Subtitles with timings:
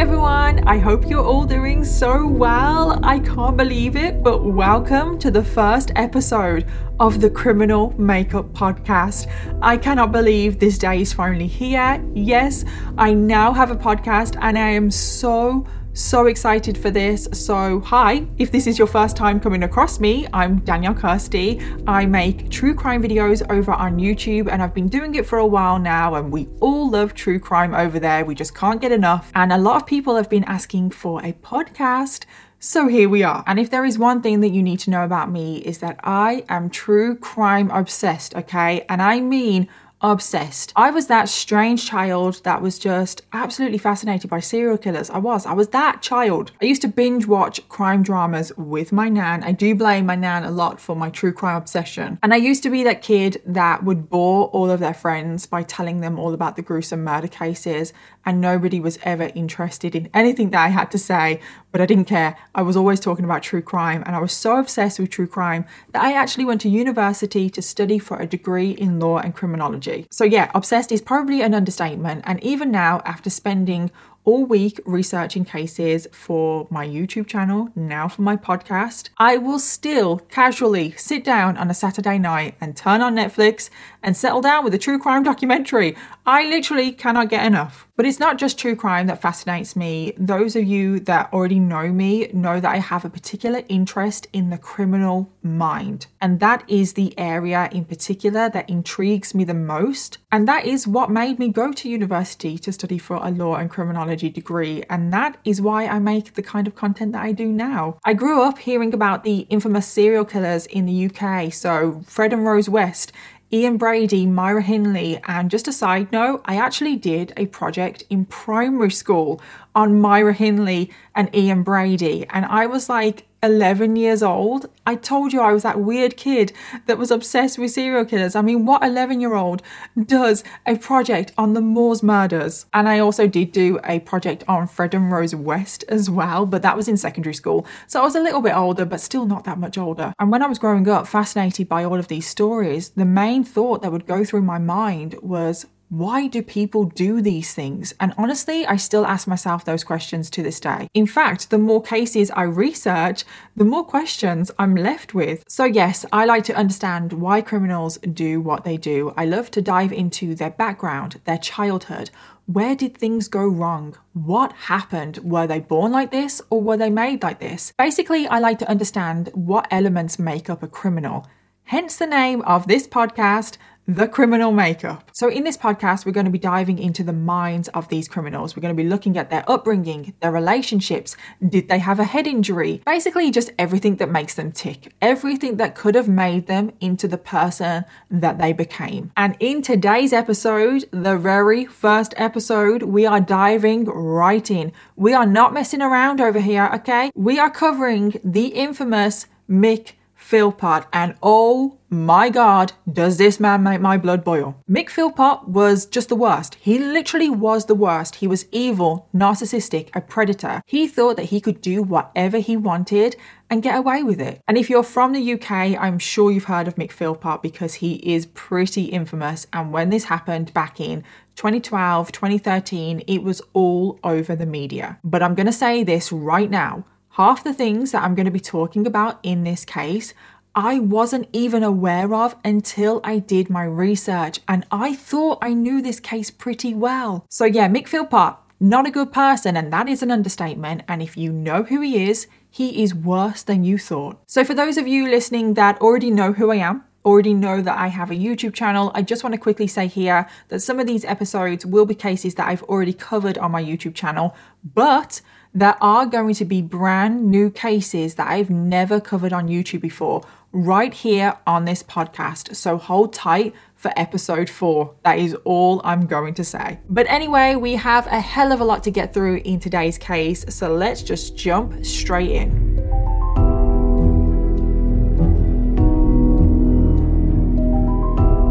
[0.00, 0.66] everyone.
[0.66, 2.98] I hope you're all doing so well.
[3.04, 6.66] I can't believe it, but welcome to the first episode
[6.98, 9.30] of the Criminal Makeup Podcast.
[9.60, 12.02] I cannot believe this day is finally here.
[12.14, 12.64] Yes,
[12.96, 17.28] I now have a podcast and I am so so excited for this.
[17.32, 21.60] So, hi, if this is your first time coming across me, I'm Danielle Kirsty.
[21.86, 25.46] I make true crime videos over on YouTube and I've been doing it for a
[25.46, 26.14] while now.
[26.14, 28.24] And we all love true crime over there.
[28.24, 29.32] We just can't get enough.
[29.34, 32.24] And a lot of people have been asking for a podcast.
[32.58, 33.42] So here we are.
[33.46, 35.98] And if there is one thing that you need to know about me is that
[36.04, 38.84] I am true crime obsessed, okay?
[38.88, 39.66] And I mean
[40.02, 40.72] obsessed.
[40.76, 45.10] I was that strange child that was just absolutely fascinated by serial killers.
[45.10, 45.46] I was.
[45.46, 46.52] I was that child.
[46.62, 49.42] I used to binge watch crime dramas with my nan.
[49.44, 52.18] I do blame my nan a lot for my true crime obsession.
[52.22, 55.62] And I used to be that kid that would bore all of their friends by
[55.62, 57.92] telling them all about the gruesome murder cases
[58.24, 61.40] and nobody was ever interested in anything that I had to say,
[61.72, 62.36] but I didn't care.
[62.54, 65.64] I was always talking about true crime, and I was so obsessed with true crime
[65.92, 70.06] that I actually went to university to study for a degree in law and criminology.
[70.10, 73.90] So, yeah, obsessed is probably an understatement, and even now, after spending
[74.24, 79.08] all week researching cases for my YouTube channel, now for my podcast.
[79.18, 83.70] I will still casually sit down on a Saturday night and turn on Netflix
[84.02, 85.96] and settle down with a true crime documentary.
[86.26, 87.86] I literally cannot get enough.
[88.00, 90.14] But it's not just true crime that fascinates me.
[90.16, 94.48] Those of you that already know me know that I have a particular interest in
[94.48, 96.06] the criminal mind.
[96.18, 100.16] And that is the area in particular that intrigues me the most.
[100.32, 103.68] And that is what made me go to university to study for a law and
[103.68, 104.82] criminology degree.
[104.88, 107.98] And that is why I make the kind of content that I do now.
[108.04, 111.52] I grew up hearing about the infamous serial killers in the UK.
[111.52, 113.12] So, Fred and Rose West
[113.52, 118.26] Ian Brady, Myra Hindley, and just a side note, I actually did a project in
[118.26, 119.42] primary school
[119.74, 124.68] on Myra Hindley and Ian Brady, and I was like 11 years old.
[124.86, 126.52] I told you I was that weird kid
[126.86, 128.36] that was obsessed with serial killers.
[128.36, 129.62] I mean, what 11 year old
[130.04, 132.66] does a project on the Moors murders?
[132.72, 136.62] And I also did do a project on Fred and Rose West as well, but
[136.62, 137.66] that was in secondary school.
[137.86, 140.12] So I was a little bit older, but still not that much older.
[140.18, 143.82] And when I was growing up, fascinated by all of these stories, the main thought
[143.82, 147.92] that would go through my mind was, why do people do these things?
[147.98, 150.86] And honestly, I still ask myself those questions to this day.
[150.94, 153.24] In fact, the more cases I research,
[153.56, 155.42] the more questions I'm left with.
[155.48, 159.12] So, yes, I like to understand why criminals do what they do.
[159.16, 162.10] I love to dive into their background, their childhood.
[162.46, 163.96] Where did things go wrong?
[164.12, 165.18] What happened?
[165.24, 167.72] Were they born like this or were they made like this?
[167.76, 171.26] Basically, I like to understand what elements make up a criminal.
[171.64, 173.56] Hence the name of this podcast,
[173.94, 175.10] the criminal makeup.
[175.12, 178.54] So, in this podcast, we're going to be diving into the minds of these criminals.
[178.54, 181.16] We're going to be looking at their upbringing, their relationships.
[181.46, 182.82] Did they have a head injury?
[182.86, 187.18] Basically, just everything that makes them tick, everything that could have made them into the
[187.18, 189.10] person that they became.
[189.16, 194.72] And in today's episode, the very first episode, we are diving right in.
[194.94, 197.10] We are not messing around over here, okay?
[197.16, 199.94] We are covering the infamous Mick
[200.30, 204.62] Philpott, and oh my god, does this man make my blood boil?
[204.70, 206.54] Mick Philpott was just the worst.
[206.60, 208.14] He literally was the worst.
[208.14, 210.62] He was evil, narcissistic, a predator.
[210.66, 213.16] He thought that he could do whatever he wanted
[213.50, 214.40] and get away with it.
[214.46, 217.94] And if you're from the UK, I'm sure you've heard of Mick Philpott because he
[217.94, 219.48] is pretty infamous.
[219.52, 221.02] And when this happened back in
[221.34, 225.00] 2012, 2013, it was all over the media.
[225.02, 226.84] But I'm going to say this right now
[227.20, 230.14] half the things that I'm going to be talking about in this case,
[230.54, 235.82] I wasn't even aware of until I did my research and I thought I knew
[235.82, 237.26] this case pretty well.
[237.28, 240.82] So, yeah, Mick Philpott, not a good person, and that is an understatement.
[240.88, 244.18] And if you know who he is, he is worse than you thought.
[244.26, 247.78] So, for those of you listening that already know who I am, already know that
[247.78, 250.86] I have a YouTube channel, I just want to quickly say here that some of
[250.86, 254.34] these episodes will be cases that I've already covered on my YouTube channel,
[254.74, 255.20] but
[255.52, 260.22] there are going to be brand new cases that I've never covered on YouTube before,
[260.52, 262.54] right here on this podcast.
[262.54, 264.94] So hold tight for episode four.
[265.04, 266.78] That is all I'm going to say.
[266.88, 270.44] But anyway, we have a hell of a lot to get through in today's case,
[270.48, 272.76] so let's just jump straight in.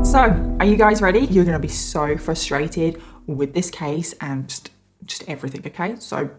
[0.04, 0.20] So,
[0.60, 1.20] are you guys ready?
[1.20, 4.72] You're going to be so frustrated with this case and just,
[5.06, 5.96] just everything, okay?
[6.00, 6.32] So,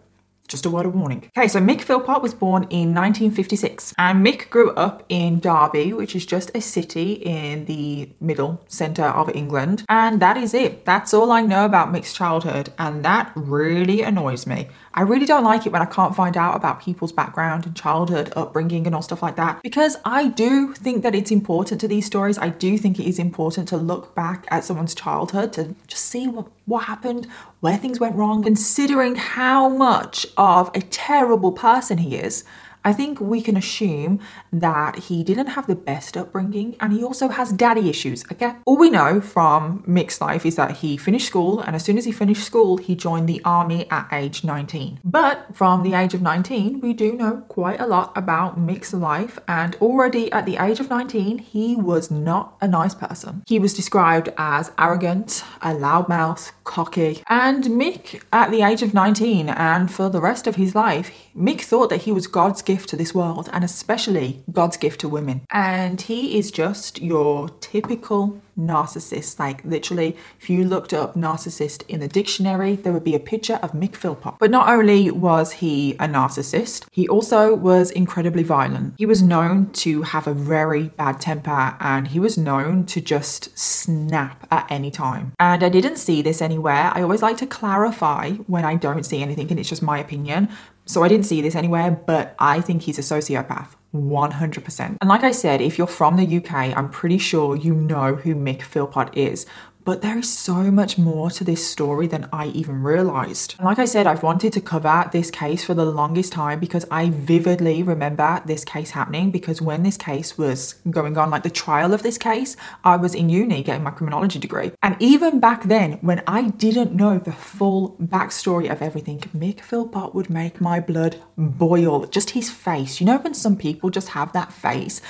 [0.51, 1.31] Just a word of warning.
[1.39, 6.17] Okay, so Mick Philpott was born in 1956, and Mick grew up in Derby, which
[6.17, 9.85] is just a city in the middle centre of England.
[9.89, 10.85] And that is it.
[10.85, 14.67] That's all I know about Mick's childhood, and that really annoys me.
[14.93, 18.33] I really don't like it when I can't find out about people's background and childhood
[18.35, 22.07] upbringing and all stuff like that because I do think that it's important to these
[22.07, 22.39] stories.
[22.39, 26.27] I do think it is important to look back at someone's childhood to just see
[26.27, 27.29] what, what happened,
[27.61, 32.45] where things went wrong, considering how much of a terrible person he is.
[32.85, 34.21] I think we can assume
[34.53, 38.55] that he didn't have the best upbringing and he also has daddy issues, okay?
[38.65, 42.05] All we know from Mick's life is that he finished school and as soon as
[42.05, 45.01] he finished school, he joined the army at age 19.
[45.05, 49.39] But from the age of 19, we do know quite a lot about Mick's life
[49.47, 53.43] and already at the age of 19, he was not a nice person.
[53.47, 59.49] He was described as arrogant, a loudmouth, cocky, and Mick at the age of 19
[59.49, 62.97] and for the rest of his life, Mick thought that he was God's gift to
[62.97, 65.43] this world and especially God's gift to women.
[65.51, 69.39] And he is just your typical narcissist.
[69.39, 73.59] Like, literally, if you looked up narcissist in the dictionary, there would be a picture
[73.63, 74.35] of Mick Philpott.
[74.39, 78.95] But not only was he a narcissist, he also was incredibly violent.
[78.99, 83.57] He was known to have a very bad temper and he was known to just
[83.59, 85.33] snap at any time.
[85.39, 86.91] And I didn't see this anywhere.
[86.95, 90.49] I always like to clarify when I don't see anything and it's just my opinion.
[90.87, 93.69] So I didn't see this anywhere, but I think he's a sociopath.
[93.95, 94.97] 100%.
[95.01, 98.35] And like I said, if you're from the UK, I'm pretty sure you know who
[98.35, 99.47] Mick Philpott is.
[99.85, 103.55] But there is so much more to this story than I even realized.
[103.63, 107.11] Like I said, I've wanted to cover this case for the longest time because I
[107.11, 111.95] vividly remember this case happening because when this case was going on, like the trial
[111.95, 114.73] of this case, I was in uni getting my criminology degree.
[114.83, 120.15] And even back then, when I didn't know the full backstory of everything, Mick Philpott
[120.15, 122.07] would make my blood boil.
[122.07, 123.01] Just his face.
[123.01, 125.01] You know, when some people just have that face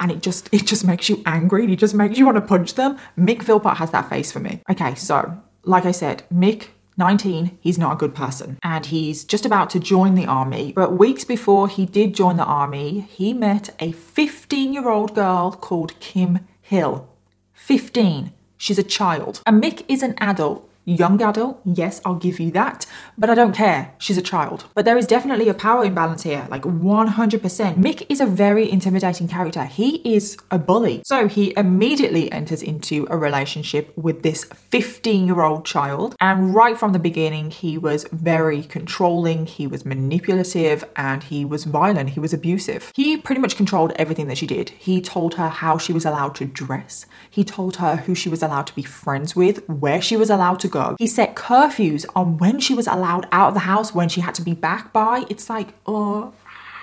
[0.00, 1.72] and it just it just makes you angry.
[1.72, 2.98] It just makes you want to punch them.
[3.18, 4.62] Mick Philpott has that face for me.
[4.70, 9.44] Okay, so like I said, Mick 19, he's not a good person and he's just
[9.44, 10.72] about to join the army.
[10.72, 15.52] But weeks before he did join the army, he met a 15 year old girl
[15.52, 17.08] called Kim Hill.
[17.54, 18.32] 15.
[18.56, 19.42] She's a child.
[19.44, 22.86] And Mick is an adult young adult, yes, I'll give you that,
[23.18, 23.94] but I don't care.
[23.98, 24.64] She's a child.
[24.74, 27.74] But there is definitely a power imbalance here, like 100%.
[27.76, 29.64] Mick is a very intimidating character.
[29.64, 31.02] He is a bully.
[31.04, 36.14] So he immediately enters into a relationship with this 15 year old child.
[36.20, 41.64] And right from the beginning, he was very controlling, he was manipulative, and he was
[41.64, 42.10] violent.
[42.10, 42.92] He was abusive.
[42.94, 44.70] He pretty much controlled everything that she did.
[44.70, 48.42] He told her how she was allowed to dress, he told her who she was
[48.42, 50.96] allowed to be friends with, where she was allowed to go go.
[50.98, 54.34] He set curfews on when she was allowed out of the house, when she had
[54.36, 55.24] to be back by.
[55.28, 56.32] It's like, oh.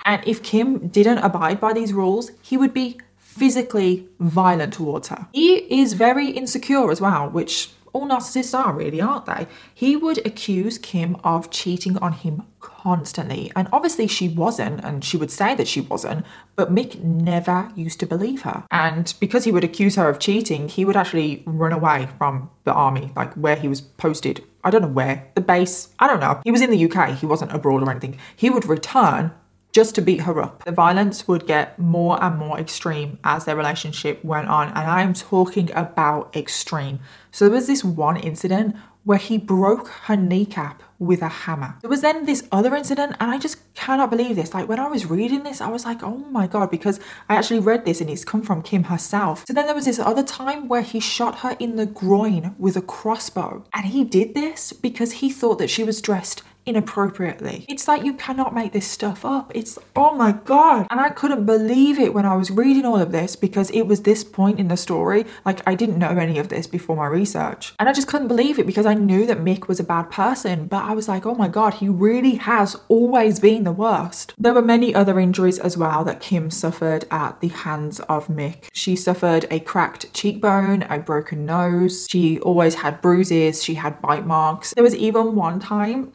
[0.04, 5.26] And if Kim didn't abide by these rules, he would be physically violent towards her.
[5.32, 9.46] He is very insecure as well, which all narcissists are really, aren't they?
[9.72, 13.50] He would accuse Kim of cheating on him constantly.
[13.56, 16.26] And obviously she wasn't, and she would say that she wasn't,
[16.56, 18.64] but Mick never used to believe her.
[18.70, 22.72] And because he would accuse her of cheating, he would actually run away from the
[22.72, 24.44] army, like where he was posted.
[24.64, 26.40] I don't know where, the base, I don't know.
[26.42, 28.18] He was in the UK, he wasn't abroad or anything.
[28.34, 29.32] He would return
[29.74, 30.64] just to beat her up.
[30.64, 35.02] The violence would get more and more extreme as their relationship went on, and I
[35.02, 37.00] am talking about extreme.
[37.32, 41.74] So there was this one incident where he broke her kneecap with a hammer.
[41.82, 44.54] There was then this other incident, and I just cannot believe this.
[44.54, 47.58] Like when I was reading this, I was like, oh my god, because I actually
[47.58, 49.44] read this and it's come from Kim herself.
[49.46, 52.76] So then there was this other time where he shot her in the groin with
[52.76, 53.64] a crossbow.
[53.74, 57.64] And he did this because he thought that she was dressed inappropriately.
[57.68, 59.52] It's like you cannot make this stuff up.
[59.54, 60.86] It's oh my god.
[60.90, 64.02] And I couldn't believe it when I was reading all of this because it was
[64.02, 65.26] this point in the story.
[65.44, 67.74] Like I didn't know any of this before my research.
[67.78, 70.66] And I just couldn't believe it because I knew that Mick was a bad person,
[70.66, 74.54] but I was like, "Oh my god, he really has always been the worst." There
[74.54, 78.64] were many other injuries as well that Kim suffered at the hands of Mick.
[78.72, 82.06] She suffered a cracked cheekbone, a broken nose.
[82.10, 84.72] She always had bruises, she had bite marks.
[84.74, 86.12] There was even one time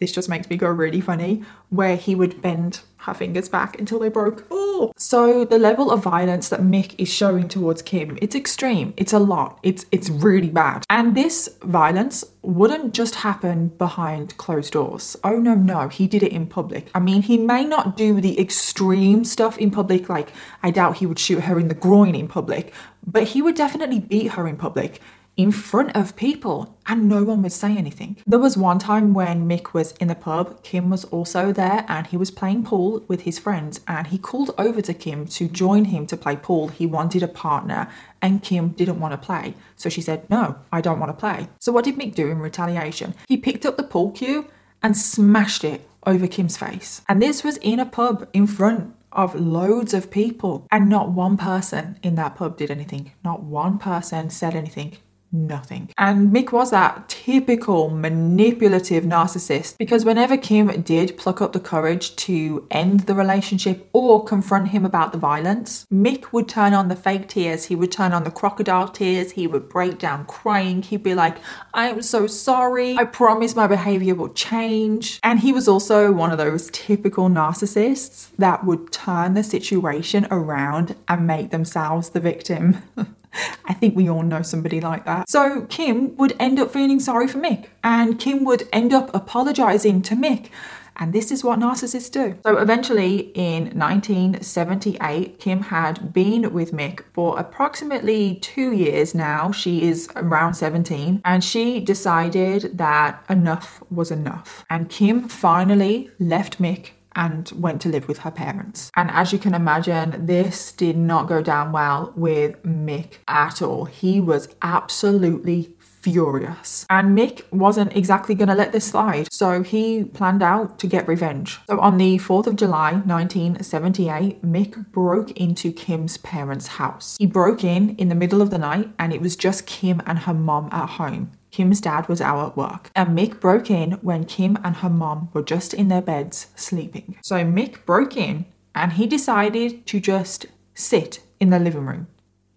[0.00, 3.98] this just makes me go really funny, where he would bend her fingers back until
[3.98, 4.46] they broke.
[4.50, 4.92] Oh.
[4.96, 8.94] So the level of violence that Mick is showing towards Kim, it's extreme.
[8.96, 9.58] It's a lot.
[9.62, 10.84] It's it's really bad.
[10.88, 15.16] And this violence wouldn't just happen behind closed doors.
[15.22, 16.90] Oh no, no, he did it in public.
[16.94, 21.06] I mean, he may not do the extreme stuff in public, like I doubt he
[21.06, 22.72] would shoot her in the groin in public,
[23.06, 25.00] but he would definitely beat her in public
[25.36, 28.16] in front of people and no one would say anything.
[28.26, 32.06] There was one time when Mick was in the pub, Kim was also there and
[32.06, 35.86] he was playing pool with his friends and he called over to Kim to join
[35.86, 36.68] him to play pool.
[36.68, 37.88] He wanted a partner
[38.20, 39.54] and Kim didn't want to play.
[39.76, 41.48] So she said, No, I don't want to play.
[41.58, 43.14] So what did Mick do in retaliation?
[43.26, 44.46] He picked up the pool cue
[44.82, 47.02] and smashed it over Kim's face.
[47.08, 50.66] And this was in a pub in front of loads of people.
[50.70, 53.12] And not one person in that pub did anything.
[53.24, 54.96] Not one person said anything
[55.32, 55.90] nothing.
[55.98, 62.16] And Mick was that typical manipulative narcissist because whenever Kim did pluck up the courage
[62.16, 66.96] to end the relationship or confront him about the violence, Mick would turn on the
[66.96, 71.02] fake tears, he would turn on the crocodile tears, he would break down crying, he'd
[71.02, 71.36] be like,
[71.74, 75.20] I'm so sorry, I promise my behavior will change.
[75.22, 80.96] And he was also one of those typical narcissists that would turn the situation around
[81.08, 82.82] and make themselves the victim.
[83.64, 85.28] I think we all know somebody like that.
[85.28, 90.02] So Kim would end up feeling sorry for Mick, and Kim would end up apologizing
[90.02, 90.48] to Mick.
[90.96, 92.36] And this is what narcissists do.
[92.44, 99.50] So eventually in 1978, Kim had been with Mick for approximately two years now.
[99.50, 104.66] She is around 17 and she decided that enough was enough.
[104.68, 108.90] And Kim finally left Mick and went to live with her parents.
[108.96, 113.86] And as you can imagine, this did not go down well with Mick at all.
[113.86, 116.86] He was absolutely furious.
[116.88, 121.06] And Mick wasn't exactly going to let this slide, so he planned out to get
[121.06, 121.60] revenge.
[121.68, 127.16] So on the 4th of July 1978, Mick broke into Kim's parents' house.
[127.18, 130.20] He broke in in the middle of the night and it was just Kim and
[130.20, 131.32] her mom at home.
[131.50, 135.30] Kim's dad was out at work, and Mick broke in when Kim and her mom
[135.32, 137.16] were just in their beds sleeping.
[137.22, 142.06] So Mick broke in and he decided to just sit in the living room.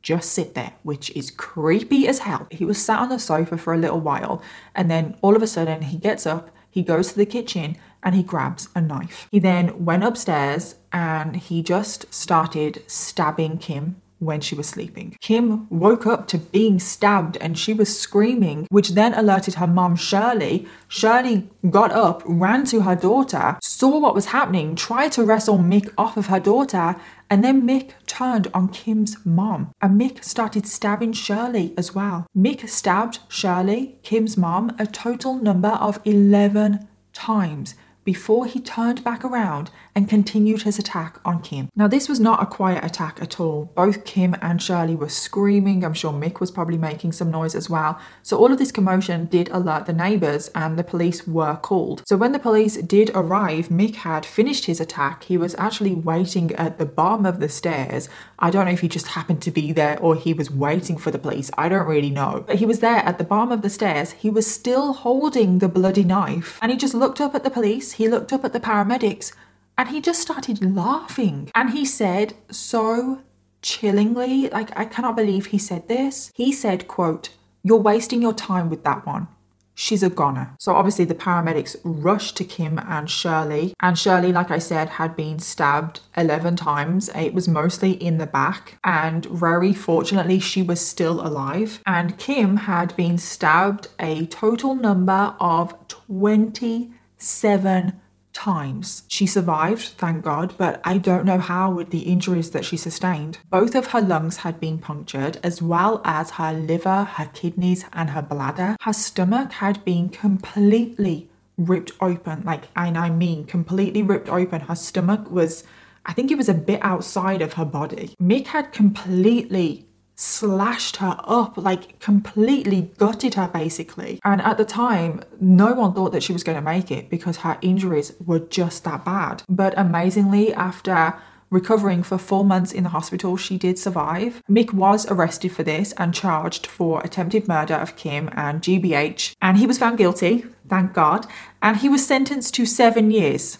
[0.01, 2.47] Just sit there, which is creepy as hell.
[2.51, 4.41] He was sat on the sofa for a little while,
[4.75, 8.13] and then all of a sudden he gets up, he goes to the kitchen, and
[8.13, 9.27] he grabs a knife.
[9.31, 15.15] He then went upstairs and he just started stabbing Kim when she was sleeping.
[15.22, 19.96] Kim woke up to being stabbed and she was screaming, which then alerted her mom,
[19.96, 20.68] Shirley.
[20.88, 25.94] Shirley got up, ran to her daughter, saw what was happening, tried to wrestle Mick
[25.98, 26.96] off of her daughter,
[27.30, 29.74] and then Mick turned on Kim's mom.
[29.82, 32.27] And Mick started stabbing Shirley as well.
[32.38, 39.24] Mick stabbed Shirley, Kim's mom, a total number of 11 times before he turned back
[39.24, 41.69] around and continued his attack on Kim.
[41.75, 43.71] Now, this was not a quiet attack at all.
[43.75, 45.83] Both Kim and Shirley were screaming.
[45.83, 48.00] I'm sure Mick was probably making some noise as well.
[48.21, 52.03] So, all of this commotion did alert the neighbours, and the police were called.
[52.07, 55.23] So, when the police did arrive, Mick had finished his attack.
[55.25, 58.09] He was actually waiting at the bottom of the stairs.
[58.39, 61.12] I don't know if he just happened to be there or he was waiting for
[61.12, 61.51] the police.
[61.57, 62.43] I don't really know.
[62.45, 64.12] But he was there at the bottom of the stairs.
[64.13, 67.93] He was still holding the bloody knife, and he just looked up at the police.
[67.93, 69.33] He looked up at the paramedics
[69.77, 71.51] and he just started laughing.
[71.56, 73.22] And he said so
[73.62, 76.32] chillingly, like I cannot believe he said this.
[76.36, 77.30] He said, quote,
[77.63, 79.27] You're wasting your time with that one.
[79.75, 80.56] She's a goner.
[80.60, 83.74] So obviously the paramedics rushed to Kim and Shirley.
[83.80, 87.10] And Shirley, like I said, had been stabbed 11 times.
[87.15, 88.77] It was mostly in the back.
[88.84, 91.82] And very fortunately, she was still alive.
[91.88, 98.00] And Kim had been stabbed a total number of 27
[98.33, 99.03] times.
[99.07, 103.37] She survived, thank God, but I don't know how with the injuries that she sustained.
[103.49, 108.09] Both of her lungs had been punctured, as well as her liver, her kidneys, and
[108.09, 108.75] her bladder.
[108.81, 114.61] Her stomach had been completely ripped open, like, and I mean completely ripped open.
[114.61, 115.63] Her stomach was,
[116.05, 118.15] I think it was a bit outside of her body.
[118.21, 124.20] Mick had completely slashed her up, like completely gutted her basically.
[124.24, 127.38] And at the time, no one thought that she was going to make it because
[127.38, 129.43] her injuries were just that bad.
[129.50, 131.15] But amazingly, after
[131.50, 134.41] recovering for four months in the hospital, she did survive.
[134.50, 139.58] Mick was arrested for this and charged for attempted murder of Kim and GBH, and
[139.58, 141.27] he was found guilty, thank God,
[141.62, 143.60] and he was sentenced to seven years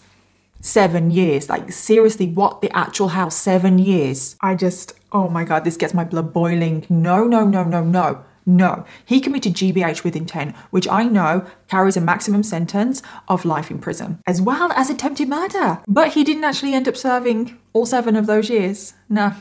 [0.64, 1.50] seven years.
[1.50, 3.30] Like, seriously, what the actual hell?
[3.30, 4.34] Seven years.
[4.40, 6.84] I just, oh my God, this gets my blood boiling.
[6.90, 8.24] No, no, no, no, no.
[8.46, 13.70] No, he committed GBH with intent, which I know carries a maximum sentence of life
[13.70, 15.78] in prison, as well as attempted murder.
[15.88, 18.92] But he didn't actually end up serving all seven of those years.
[19.08, 19.32] No.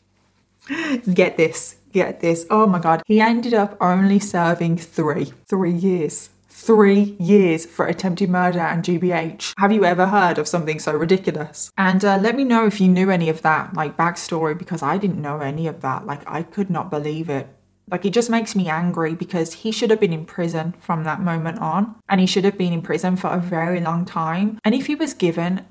[1.12, 2.46] get this, get this.
[2.48, 3.02] Oh my God.
[3.06, 6.30] He ended up only serving three, three years
[6.62, 9.54] three years for attempted murder and GBH.
[9.58, 11.72] Have you ever heard of something so ridiculous?
[11.76, 14.96] And uh, let me know if you knew any of that, like backstory, because I
[14.96, 16.06] didn't know any of that.
[16.06, 17.48] Like, I could not believe it.
[17.90, 21.20] Like, it just makes me angry because he should have been in prison from that
[21.20, 24.58] moment on, and he should have been in prison for a very long time.
[24.64, 25.66] And if he was given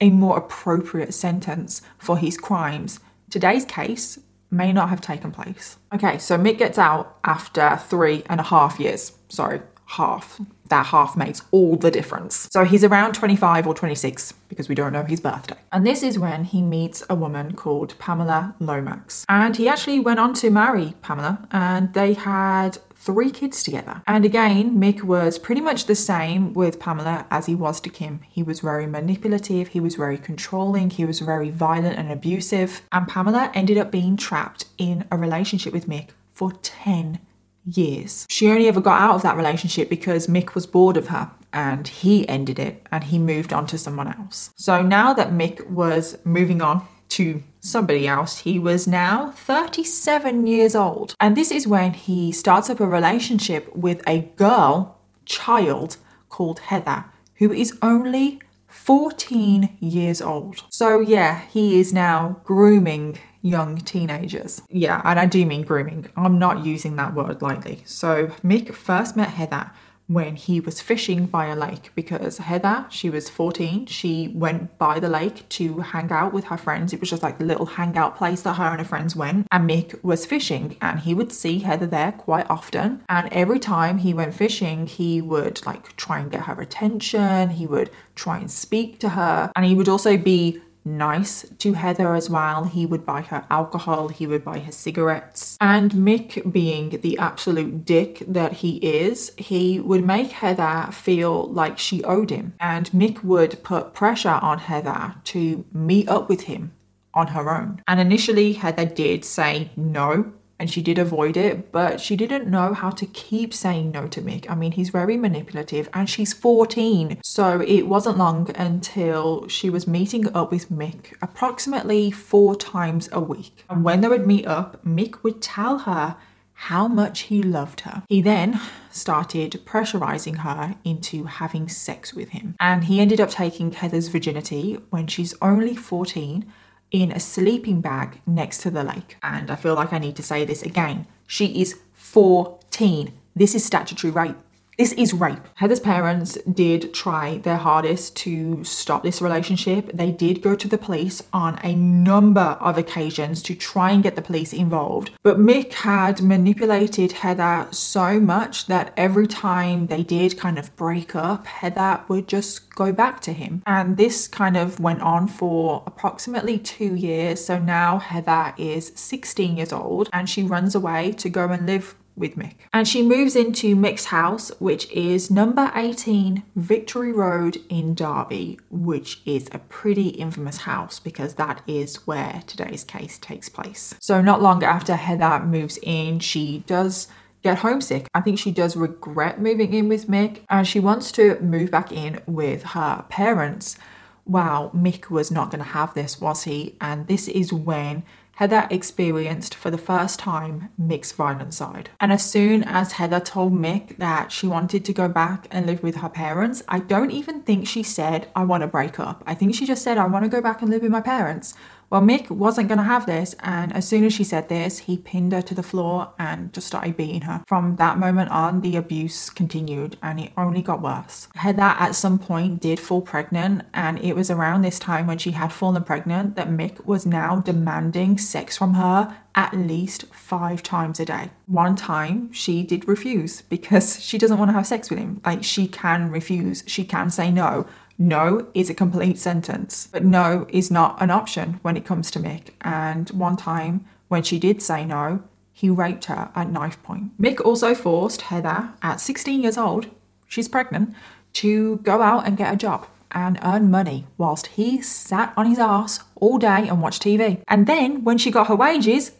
[0.00, 3.00] a more appropriate sentence for his crimes,
[3.30, 5.76] today's case may not have taken place.
[5.92, 9.12] Okay, so Mick gets out after three and a half years.
[9.28, 10.40] Sorry, half.
[10.68, 12.48] That half makes all the difference.
[12.52, 15.56] So he's around 25 or 26 because we don't know his birthday.
[15.72, 19.24] And this is when he meets a woman called Pamela Lomax.
[19.28, 24.02] And he actually went on to marry Pamela and they had three kids together.
[24.08, 28.20] And again, Mick was pretty much the same with Pamela as he was to Kim.
[28.28, 32.82] He was very manipulative, he was very controlling, he was very violent and abusive.
[32.90, 37.20] And Pamela ended up being trapped in a relationship with Mick for 10
[37.66, 38.26] years.
[38.28, 41.88] She only ever got out of that relationship because Mick was bored of her and
[41.88, 44.50] he ended it and he moved on to someone else.
[44.56, 50.74] So now that Mick was moving on to somebody else, he was now 37 years
[50.74, 51.14] old.
[51.20, 55.96] And this is when he starts up a relationship with a girl child
[56.28, 57.06] called Heather,
[57.36, 60.62] who is only 14 years old.
[60.68, 64.62] So, yeah, he is now grooming young teenagers.
[64.68, 66.06] Yeah, and I do mean grooming.
[66.16, 67.82] I'm not using that word lightly.
[67.84, 69.70] So, Mick first met Heather
[70.08, 75.00] when he was fishing by a lake because Heather, she was 14, she went by
[75.00, 76.92] the lake to hang out with her friends.
[76.92, 79.48] It was just like the little hangout place that her and her friends went.
[79.50, 83.02] And Mick was fishing and he would see Heather there quite often.
[83.08, 87.66] And every time he went fishing, he would like try and get her attention, he
[87.66, 92.30] would try and speak to her, and he would also be nice to Heather as
[92.30, 92.64] well.
[92.64, 95.58] He would buy her alcohol, he would buy her cigarettes.
[95.60, 101.78] And Mick, being the absolute dick that he is, he would make Heather feel like
[101.78, 102.54] she owed him.
[102.60, 106.72] And Mick would put pressure on Heather to meet up with him
[107.12, 107.82] on her own.
[107.88, 112.72] And initially, Heather did say no and she did avoid it, but she didn't know
[112.72, 114.48] how to keep saying no to Mick.
[114.48, 117.18] I mean, he's very manipulative and she's 14.
[117.22, 123.20] So it wasn't long until she was meeting up with Mick approximately four times a
[123.20, 123.64] week.
[123.68, 126.16] And when they would meet up, Mick would tell her
[126.58, 128.02] how much he loved her.
[128.08, 128.58] He then
[128.90, 132.56] started pressurizing her into having sex with him.
[132.58, 136.50] And he ended up taking Heather's virginity when she's only 14
[136.90, 139.16] in a sleeping bag next to the lake.
[139.22, 141.06] And I feel like I need to say this again.
[141.26, 143.12] She is 14.
[143.34, 144.36] This is statutory rape.
[144.78, 145.40] This is rape.
[145.54, 149.90] Heather's parents did try their hardest to stop this relationship.
[149.94, 154.16] They did go to the police on a number of occasions to try and get
[154.16, 155.12] the police involved.
[155.22, 161.16] But Mick had manipulated Heather so much that every time they did kind of break
[161.16, 163.62] up, Heather would just go back to him.
[163.66, 167.42] And this kind of went on for approximately two years.
[167.42, 171.96] So now Heather is 16 years old and she runs away to go and live
[172.16, 172.54] with Mick.
[172.72, 179.20] And she moves into Mick's house, which is number 18 Victory Road in Derby, which
[179.26, 183.94] is a pretty infamous house because that is where today's case takes place.
[184.00, 187.08] So, not long after Heather moves in, she does
[187.42, 188.08] get homesick.
[188.14, 191.92] I think she does regret moving in with Mick and she wants to move back
[191.92, 193.76] in with her parents.
[194.24, 196.76] Wow, Mick was not going to have this, was he?
[196.80, 198.02] And this is when
[198.36, 201.88] Heather experienced for the first time Mick's violent side.
[201.98, 205.82] And as soon as Heather told Mick that she wanted to go back and live
[205.82, 209.24] with her parents, I don't even think she said, I want to break up.
[209.26, 211.54] I think she just said, I want to go back and live with my parents.
[211.88, 214.96] Well, Mick wasn't going to have this, and as soon as she said this, he
[214.98, 217.44] pinned her to the floor and just started beating her.
[217.46, 221.28] From that moment on, the abuse continued and it only got worse.
[221.36, 225.30] Heather at some point did fall pregnant, and it was around this time when she
[225.30, 230.98] had fallen pregnant that Mick was now demanding sex from her at least five times
[230.98, 231.30] a day.
[231.46, 235.20] One time she did refuse because she doesn't want to have sex with him.
[235.24, 237.66] Like she can refuse, she can say no.
[237.98, 242.18] No is a complete sentence, but no is not an option when it comes to
[242.18, 242.50] Mick.
[242.60, 247.18] And one time when she did say no, he raped her at knife point.
[247.20, 249.86] Mick also forced Heather, at 16 years old,
[250.26, 250.94] she's pregnant,
[251.34, 255.58] to go out and get a job and earn money whilst he sat on his
[255.58, 257.42] ass all day and watched TV.
[257.48, 259.12] And then when she got her wages,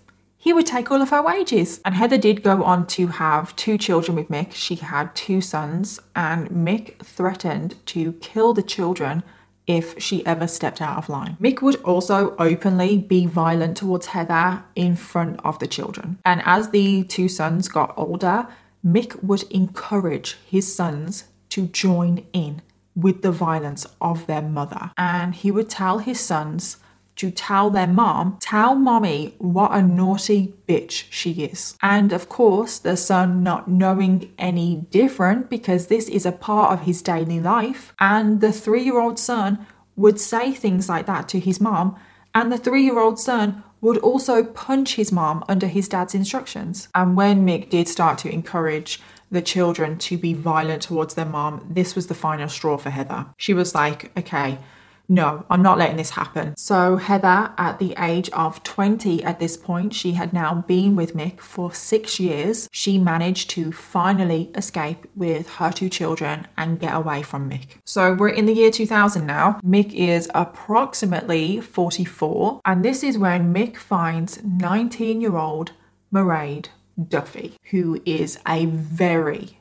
[0.46, 1.80] he would take all of her wages.
[1.84, 4.52] And Heather did go on to have two children with Mick.
[4.52, 9.24] She had two sons, and Mick threatened to kill the children
[9.66, 11.36] if she ever stepped out of line.
[11.40, 16.20] Mick would also openly be violent towards Heather in front of the children.
[16.24, 18.46] And as the two sons got older,
[18.86, 22.62] Mick would encourage his sons to join in
[22.94, 24.92] with the violence of their mother.
[24.96, 26.76] And he would tell his sons
[27.16, 31.76] to tell their mom, tell mommy what a naughty bitch she is.
[31.82, 36.86] And of course, the son not knowing any different because this is a part of
[36.86, 37.94] his daily life.
[37.98, 41.96] And the three year old son would say things like that to his mom.
[42.34, 46.88] And the three year old son would also punch his mom under his dad's instructions.
[46.94, 49.00] And when Mick did start to encourage
[49.30, 53.26] the children to be violent towards their mom, this was the final straw for Heather.
[53.38, 54.58] She was like, okay,
[55.08, 56.56] no, I'm not letting this happen.
[56.56, 61.14] So, Heather, at the age of 20 at this point, she had now been with
[61.14, 62.68] Mick for six years.
[62.72, 67.78] She managed to finally escape with her two children and get away from Mick.
[67.84, 69.60] So, we're in the year 2000 now.
[69.64, 75.72] Mick is approximately 44, and this is when Mick finds 19 year old
[76.12, 76.68] Mairead
[77.08, 79.60] Duffy, who is a very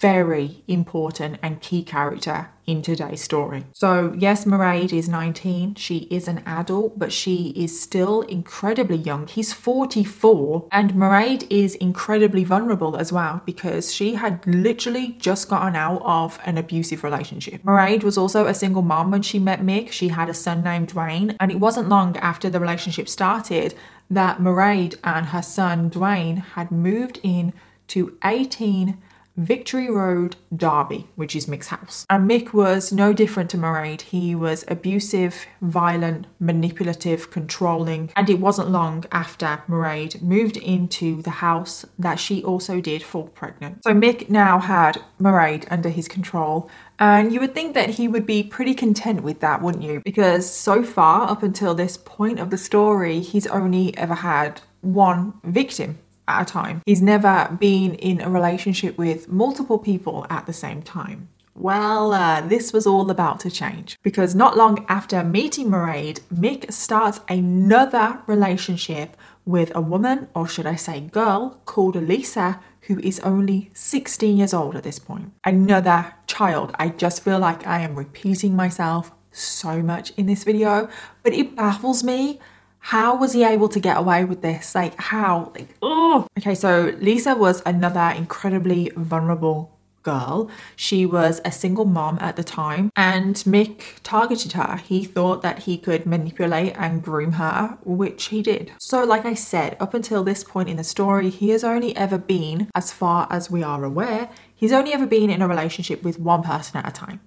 [0.00, 3.64] very important and key character in today's story.
[3.72, 5.74] So, yes, Mairead is 19.
[5.74, 9.26] She is an adult, but she is still incredibly young.
[9.26, 15.74] He's 44, and Mairead is incredibly vulnerable as well because she had literally just gotten
[15.74, 17.62] out of an abusive relationship.
[17.64, 19.90] Mairead was also a single mom when she met Mick.
[19.90, 23.74] She had a son named Dwayne, and it wasn't long after the relationship started
[24.08, 27.52] that Mairead and her son Dwayne had moved in
[27.88, 28.96] to 18
[29.40, 32.04] Victory Road, Derby, which is Mick's house.
[32.10, 34.02] And Mick was no different to Mairead.
[34.02, 41.30] He was abusive, violent, manipulative, controlling, and it wasn't long after Mairead moved into the
[41.30, 43.82] house that she also did fall pregnant.
[43.82, 48.26] So Mick now had Mairead under his control, and you would think that he would
[48.26, 50.02] be pretty content with that, wouldn't you?
[50.04, 55.32] Because so far, up until this point of the story, he's only ever had one
[55.44, 55.98] victim
[56.30, 56.82] at a time.
[56.86, 61.28] He's never been in a relationship with multiple people at the same time.
[61.54, 66.72] Well, uh, this was all about to change because not long after meeting Mairead, Mick
[66.72, 73.20] starts another relationship with a woman, or should I say girl, called Lisa, who is
[73.20, 75.32] only 16 years old at this point.
[75.44, 76.74] Another child.
[76.78, 80.88] I just feel like I am repeating myself so much in this video,
[81.22, 82.40] but it baffles me
[82.80, 84.74] how was he able to get away with this?
[84.74, 85.52] Like, how?
[85.54, 86.26] Like, oh.
[86.38, 90.50] Okay, so Lisa was another incredibly vulnerable girl.
[90.76, 94.76] She was a single mom at the time, and Mick targeted her.
[94.76, 98.72] He thought that he could manipulate and groom her, which he did.
[98.78, 102.18] So, like I said, up until this point in the story, he has only ever
[102.18, 106.18] been, as far as we are aware, he's only ever been in a relationship with
[106.18, 107.20] one person at a time.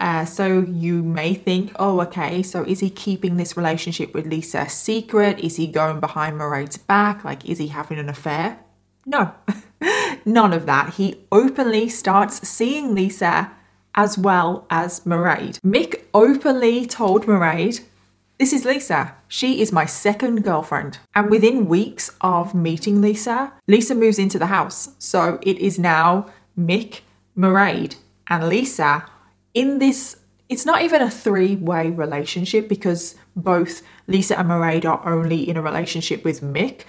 [0.00, 4.66] Uh, so you may think, oh, okay, so is he keeping this relationship with Lisa
[4.68, 5.38] secret?
[5.40, 7.22] Is he going behind Mairead's back?
[7.22, 8.58] Like, is he having an affair?
[9.04, 9.34] No,
[10.24, 10.94] none of that.
[10.94, 13.52] He openly starts seeing Lisa
[13.94, 15.60] as well as Mairead.
[15.60, 17.80] Mick openly told Mairead,
[18.38, 19.14] This is Lisa.
[19.28, 20.98] She is my second girlfriend.
[21.14, 24.94] And within weeks of meeting Lisa, Lisa moves into the house.
[24.98, 26.26] So it is now
[26.58, 27.00] Mick,
[27.36, 27.96] Mairead,
[28.28, 29.04] and Lisa
[29.54, 30.16] in this
[30.48, 35.56] it's not even a three way relationship because both Lisa and Mairead are only in
[35.56, 36.82] a relationship with Mick.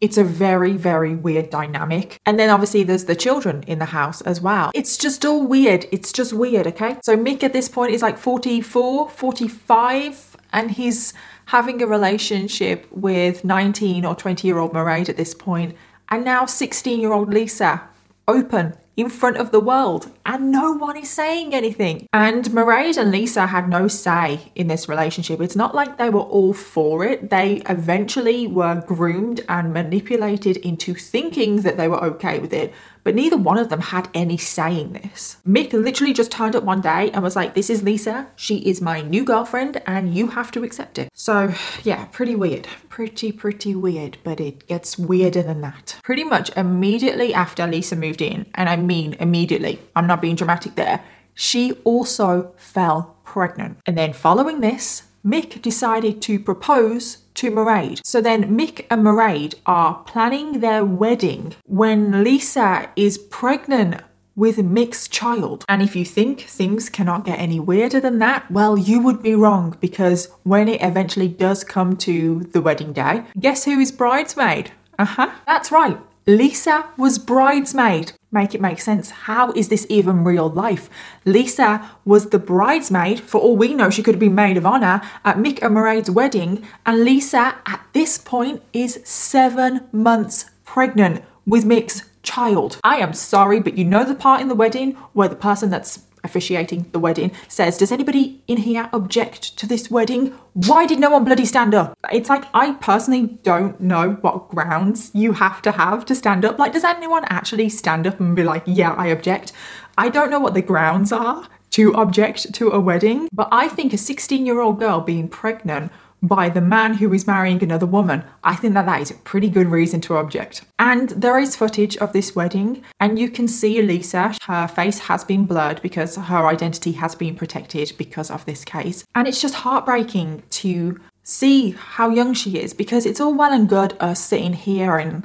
[0.00, 2.18] It's a very, very weird dynamic.
[2.26, 4.72] And then obviously there's the children in the house as well.
[4.74, 5.86] It's just all weird.
[5.92, 6.98] It's just weird, okay?
[7.04, 11.14] So Mick at this point is like 44, 45, and he's
[11.46, 15.76] having a relationship with 19 or 20 year old Mairead at this point,
[16.10, 17.82] and now 16 year old Lisa.
[18.26, 22.06] Open, in front of the world and no one is saying anything.
[22.12, 25.40] And Mairead and Lisa had no say in this relationship.
[25.40, 27.30] It's not like they were all for it.
[27.30, 32.72] They eventually were groomed and manipulated into thinking that they were okay with it
[33.04, 35.36] but neither one of them had any say in this.
[35.46, 38.26] Mick literally just turned up one day and was like, This is Lisa.
[38.34, 41.10] She is my new girlfriend, and you have to accept it.
[41.14, 42.66] So, yeah, pretty weird.
[42.88, 45.96] Pretty, pretty weird, but it gets weirder than that.
[46.02, 50.74] Pretty much immediately after Lisa moved in, and I mean immediately, I'm not being dramatic
[50.74, 53.78] there, she also fell pregnant.
[53.86, 58.00] And then following this, Mick decided to propose to Mairead.
[58.04, 64.02] So then Mick and Mairead are planning their wedding when Lisa is pregnant
[64.36, 65.64] with Mick's child.
[65.68, 69.34] And if you think things cannot get any weirder than that, well, you would be
[69.34, 74.72] wrong because when it eventually does come to the wedding day, guess who is bridesmaid?
[74.98, 75.30] Uh huh.
[75.46, 75.98] That's right.
[76.26, 78.12] Lisa was bridesmaid.
[78.32, 79.10] Make it make sense.
[79.10, 80.88] How is this even real life?
[81.26, 83.20] Lisa was the bridesmaid.
[83.20, 86.10] For all we know, she could have been maid of honor at Mick and Mairead's
[86.10, 86.66] wedding.
[86.86, 92.78] And Lisa, at this point, is seven months pregnant with Mick's child.
[92.82, 96.04] I am sorry, but you know the part in the wedding where the person that's
[96.24, 100.34] officiating the wedding, says, Does anybody in here object to this wedding?
[100.54, 101.96] Why did no one bloody stand up?
[102.12, 106.58] It's like, I personally don't know what grounds you have to have to stand up.
[106.58, 109.52] Like, does anyone actually stand up and be like, Yeah, I object?
[109.96, 113.92] I don't know what the grounds are to object to a wedding, but I think
[113.92, 115.90] a 16 year old girl being pregnant
[116.24, 119.50] by the man who is marrying another woman, I think that that is a pretty
[119.50, 120.64] good reason to object.
[120.78, 124.34] And there is footage of this wedding, and you can see Lisa.
[124.42, 129.04] Her face has been blurred because her identity has been protected because of this case.
[129.14, 133.68] And it's just heartbreaking to see how young she is because it's all well and
[133.68, 135.24] good us sitting here and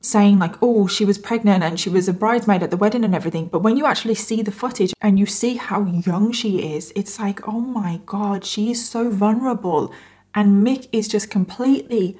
[0.00, 3.14] saying like oh she was pregnant and she was a bridesmaid at the wedding and
[3.14, 6.92] everything but when you actually see the footage and you see how young she is
[6.94, 9.92] it's like oh my god she is so vulnerable
[10.36, 12.16] and Mick is just completely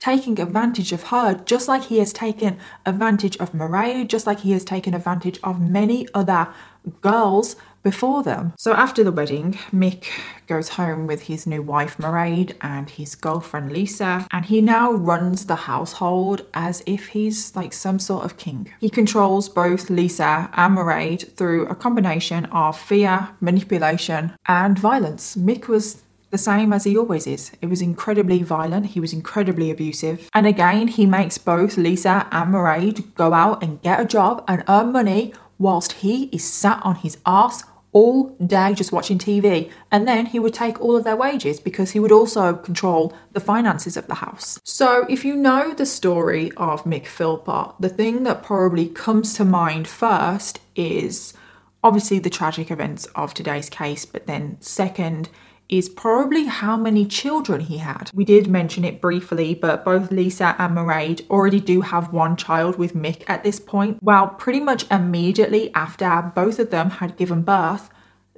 [0.00, 4.52] taking advantage of her, just like he has taken advantage of Mairead, just like he
[4.52, 6.48] has taken advantage of many other
[7.00, 8.52] girls before them.
[8.58, 10.06] So after the wedding, Mick
[10.46, 15.46] goes home with his new wife Mairead and his girlfriend Lisa, and he now runs
[15.46, 18.72] the household as if he's like some sort of king.
[18.80, 25.36] He controls both Lisa and Mairead through a combination of fear, manipulation, and violence.
[25.36, 27.52] Mick was the same as he always is.
[27.60, 30.28] It was incredibly violent, he was incredibly abusive.
[30.34, 34.64] And again, he makes both Lisa and Mairead go out and get a job and
[34.68, 39.70] earn money whilst he is sat on his ass all day just watching TV.
[39.90, 43.40] And then he would take all of their wages because he would also control the
[43.40, 44.60] finances of the house.
[44.64, 49.44] So, if you know the story of Mick Philpott, the thing that probably comes to
[49.44, 51.34] mind first is
[51.82, 55.28] obviously the tragic events of today's case, but then second,
[55.68, 58.10] is probably how many children he had.
[58.14, 62.78] We did mention it briefly, but both Lisa and Mairead already do have one child
[62.78, 64.02] with Mick at this point.
[64.02, 67.90] While pretty much immediately after both of them had given birth,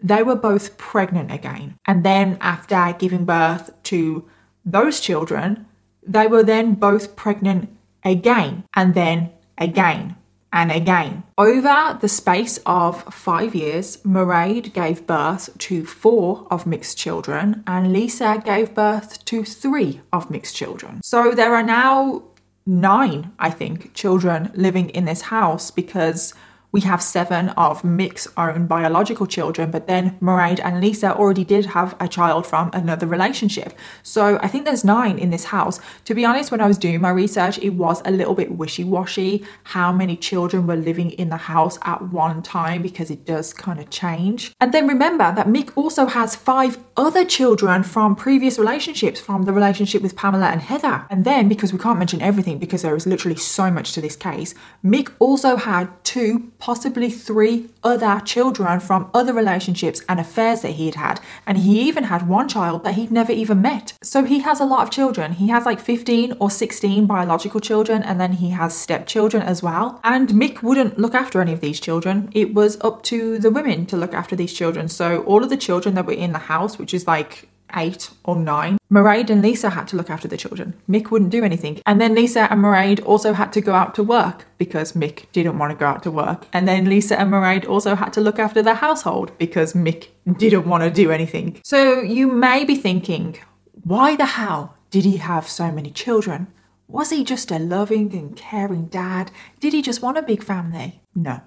[0.02, 1.76] they were both pregnant again.
[1.86, 4.28] And then after giving birth to
[4.64, 5.66] those children,
[6.06, 7.68] they were then both pregnant
[8.04, 10.16] again and then again
[10.52, 11.22] and again.
[11.38, 17.92] Over the space of five years, Mairead gave birth to four of Mick's children, and
[17.92, 21.00] Lisa gave birth to three of Mick's children.
[21.02, 22.22] So there are now
[22.66, 26.34] nine, I think, children living in this house because
[26.72, 31.66] we have seven of Mick's own biological children, but then Mairead and Lisa already did
[31.66, 33.72] have a child from another relationship.
[34.02, 35.80] So I think there's nine in this house.
[36.04, 38.84] To be honest, when I was doing my research, it was a little bit wishy
[38.84, 43.52] washy how many children were living in the house at one time because it does
[43.52, 44.52] kind of change.
[44.60, 49.52] And then remember that Mick also has five other children from previous relationships, from the
[49.52, 51.06] relationship with Pamela and Heather.
[51.10, 54.16] And then, because we can't mention everything because there is literally so much to this
[54.16, 54.54] case,
[54.84, 60.86] Mick also had two possibly three other children from other relationships and affairs that he
[60.86, 61.20] had had.
[61.46, 63.94] And he even had one child that he'd never even met.
[64.02, 65.32] So he has a lot of children.
[65.32, 70.00] He has like 15 or 16 biological children, and then he has stepchildren as well.
[70.04, 72.30] And Mick wouldn't look after any of these children.
[72.32, 74.88] It was up to the women to look after these children.
[74.88, 78.36] So all of the children that were in the house, which is like eight or
[78.36, 80.74] nine, Mairead and Lisa had to look after the children.
[80.88, 81.80] Mick wouldn't do anything.
[81.86, 85.58] And then Lisa and Mairead also had to go out to work because Mick didn't
[85.58, 86.46] want to go out to work.
[86.52, 90.68] And then Lisa and Mairead also had to look after the household because Mick didn't
[90.68, 91.60] want to do anything.
[91.64, 93.38] So you may be thinking,
[93.84, 96.48] why the hell did he have so many children?
[96.88, 99.30] Was he just a loving and caring dad?
[99.60, 101.00] Did he just want a big family?
[101.14, 101.40] No.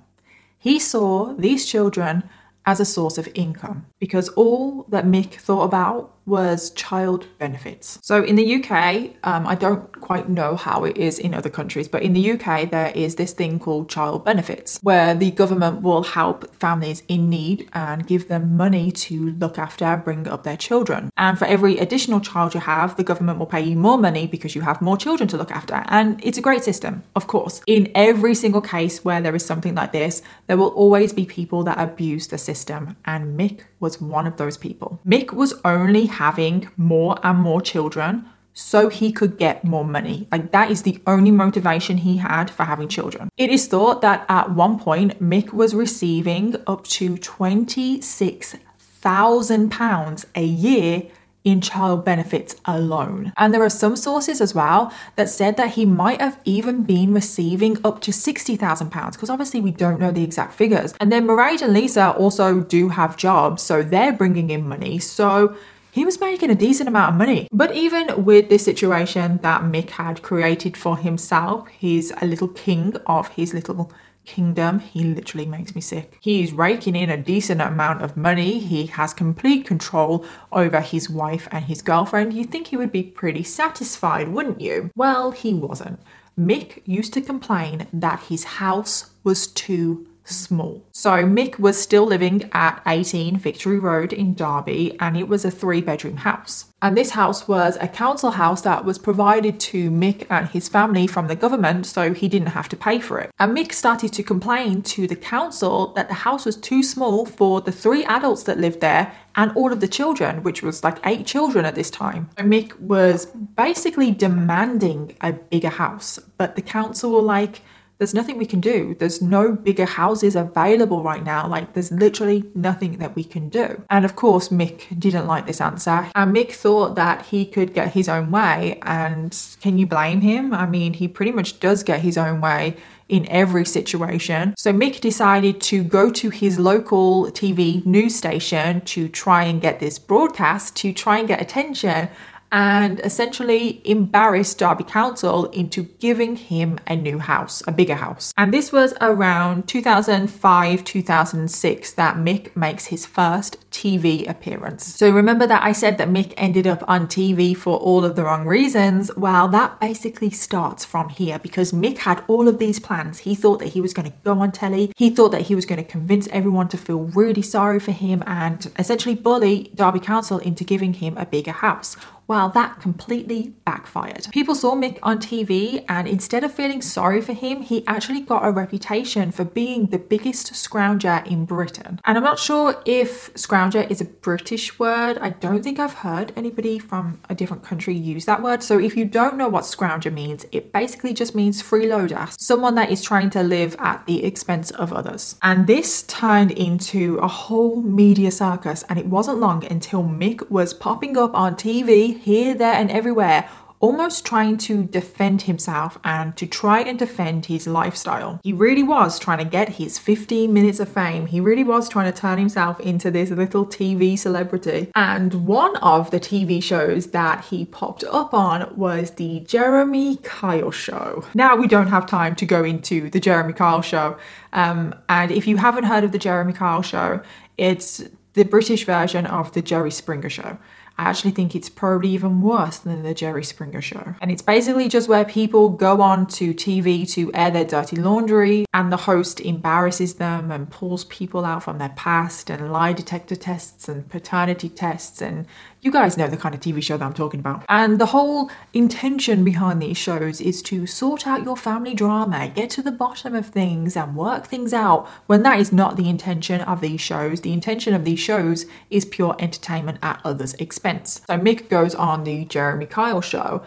[0.57, 2.23] He saw these children
[2.65, 7.99] as a source of income because all that Mick thought about was child benefits.
[8.01, 11.87] So in the UK, um, I don't quite know how it is in other countries,
[11.87, 16.03] but in the UK, there is this thing called child benefits where the government will
[16.03, 20.57] help families in need and give them money to look after, and bring up their
[20.57, 21.09] children.
[21.15, 24.55] And for every additional child you have, the government will pay you more money because
[24.55, 25.83] you have more children to look after.
[25.87, 27.61] And it's a great system, of course.
[27.65, 31.63] In every single case where there is something like this, there will always be people
[31.63, 32.97] that abuse the system.
[33.05, 34.99] And Mick was one of those people.
[35.07, 40.27] Mick was only having more and more children so he could get more money.
[40.31, 43.29] Like that is the only motivation he had for having children.
[43.37, 50.43] It is thought that at one point Mick was receiving up to 26,000 pounds a
[50.43, 51.03] year
[51.43, 53.33] in child benefits alone.
[53.37, 57.13] And there are some sources as well that said that he might have even been
[57.13, 60.93] receiving up to £60,000 because obviously we don't know the exact figures.
[60.99, 64.99] And then Mairead and Lisa also do have jobs, so they're bringing in money.
[64.99, 65.55] So
[65.93, 67.47] he was making a decent amount of money.
[67.51, 72.95] But even with this situation that Mick had created for himself, he's a little king
[73.05, 73.91] of his little
[74.25, 74.79] kingdom.
[74.79, 76.17] He literally makes me sick.
[76.19, 78.57] He's raking in a decent amount of money.
[78.57, 82.33] He has complete control over his wife and his girlfriend.
[82.33, 84.89] You'd think he would be pretty satisfied, wouldn't you?
[84.95, 85.99] Well, he wasn't.
[86.35, 90.83] Mick used to complain that his house was too small.
[90.91, 95.51] So Mick was still living at 18 Victory Road in Derby and it was a
[95.51, 96.65] three bedroom house.
[96.81, 101.07] And this house was a council house that was provided to Mick and his family
[101.07, 103.31] from the government so he didn't have to pay for it.
[103.39, 107.61] And Mick started to complain to the council that the house was too small for
[107.61, 111.25] the three adults that lived there and all of the children, which was like eight
[111.25, 112.29] children at this time.
[112.37, 117.61] So Mick was basically demanding a bigger house, but the council were like,
[117.97, 118.95] there's nothing we can do.
[118.99, 121.47] There's no bigger houses available right now.
[121.47, 123.83] Like, there's literally nothing that we can do.
[123.89, 126.09] And of course, Mick didn't like this answer.
[126.15, 128.79] And Mick thought that he could get his own way.
[128.81, 130.53] And can you blame him?
[130.53, 132.75] I mean, he pretty much does get his own way
[133.09, 134.55] in every situation.
[134.57, 139.79] So Mick decided to go to his local TV news station to try and get
[139.79, 142.09] this broadcast, to try and get attention
[142.53, 148.31] and essentially embarrassed Derby Council into giving him a new house, a bigger house.
[148.37, 154.85] And this was around 2005 2006 that Mick makes his first TV appearance.
[154.85, 158.23] So remember that I said that Mick ended up on TV for all of the
[158.23, 159.09] wrong reasons?
[159.17, 163.19] Well, that basically starts from here because Mick had all of these plans.
[163.19, 165.65] He thought that he was going to go on telly, he thought that he was
[165.65, 170.37] going to convince everyone to feel really sorry for him and essentially bully Derby Council
[170.37, 171.97] into giving him a bigger house.
[172.33, 174.27] Well, that completely backfired.
[174.31, 178.43] People saw Mick on TV, and instead of feeling sorry for him, he actually got
[178.43, 181.99] a reputation for being the biggest scrounger in Britain.
[182.05, 185.19] And I'm not sure if scrounger is a British word.
[185.19, 188.63] I don't think I've heard anybody from a different country use that word.
[188.63, 192.89] So if you don't know what scrounger means, it basically just means freeloader, someone that
[192.89, 195.35] is trying to live at the expense of others.
[195.43, 200.73] And this turned into a whole media circus, and it wasn't long until Mick was
[200.73, 203.49] popping up on TV here, there, and everywhere,
[203.83, 208.39] almost trying to defend himself and to try and defend his lifestyle.
[208.41, 211.25] He really was trying to get his 15 minutes of fame.
[211.25, 214.89] He really was trying to turn himself into this little TV celebrity.
[214.95, 220.71] And one of the TV shows that he popped up on was the Jeremy Kyle
[220.71, 221.25] Show.
[221.33, 224.17] Now, we don't have time to go into the Jeremy Kyle Show.
[224.53, 227.21] Um, and if you haven't heard of the Jeremy Kyle Show,
[227.57, 230.57] it's the British version of the Jerry Springer Show.
[230.97, 234.13] I actually think it's probably even worse than the Jerry Springer show.
[234.21, 238.65] And it's basically just where people go on to TV to air their dirty laundry,
[238.73, 243.35] and the host embarrasses them and pulls people out from their past, and lie detector
[243.35, 245.47] tests and paternity tests, and
[245.83, 247.65] you guys know the kind of TV show that I'm talking about.
[247.67, 252.69] And the whole intention behind these shows is to sort out your family drama, get
[252.71, 256.61] to the bottom of things, and work things out when that is not the intention
[256.61, 257.41] of these shows.
[257.41, 261.21] The intention of these shows is pure entertainment at others' expense.
[261.27, 263.61] So Mick goes on the Jeremy Kyle show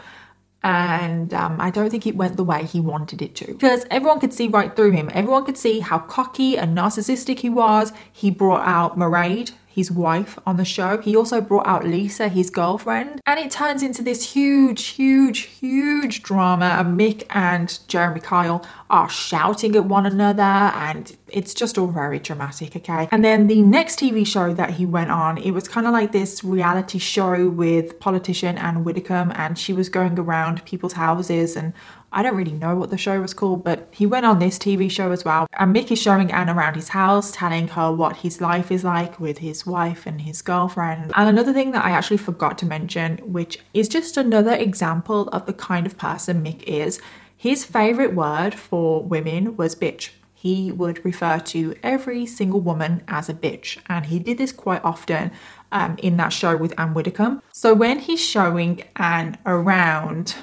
[0.62, 3.46] and um, I don't think it went the way he wanted it to.
[3.46, 5.10] Because everyone could see right through him.
[5.12, 7.92] Everyone could see how cocky and narcissistic he was.
[8.10, 10.96] He brought out Mairead, his wife on the show.
[10.96, 13.20] He also brought out Lisa, his girlfriend.
[13.26, 16.64] And it turns into this huge, huge, huge drama.
[16.78, 22.18] And Mick and Jeremy Kyle are shouting at one another, and it's just all very
[22.18, 23.06] dramatic, okay?
[23.12, 26.12] And then the next TV show that he went on, it was kind of like
[26.12, 31.74] this reality show with politician Anne Widdecombe, and she was going around people's houses and
[32.12, 34.90] I don't really know what the show was called, but he went on this TV
[34.90, 35.46] show as well.
[35.58, 39.20] And Mick is showing Anne around his house, telling her what his life is like
[39.20, 41.12] with his wife and his girlfriend.
[41.14, 45.46] And another thing that I actually forgot to mention, which is just another example of
[45.46, 47.00] the kind of person Mick is,
[47.36, 50.10] his favorite word for women was bitch
[50.46, 53.78] he would refer to every single woman as a bitch.
[53.88, 55.32] And he did this quite often
[55.72, 57.42] um, in that show with Anne Widdecombe.
[57.52, 60.36] So when he's showing Anne around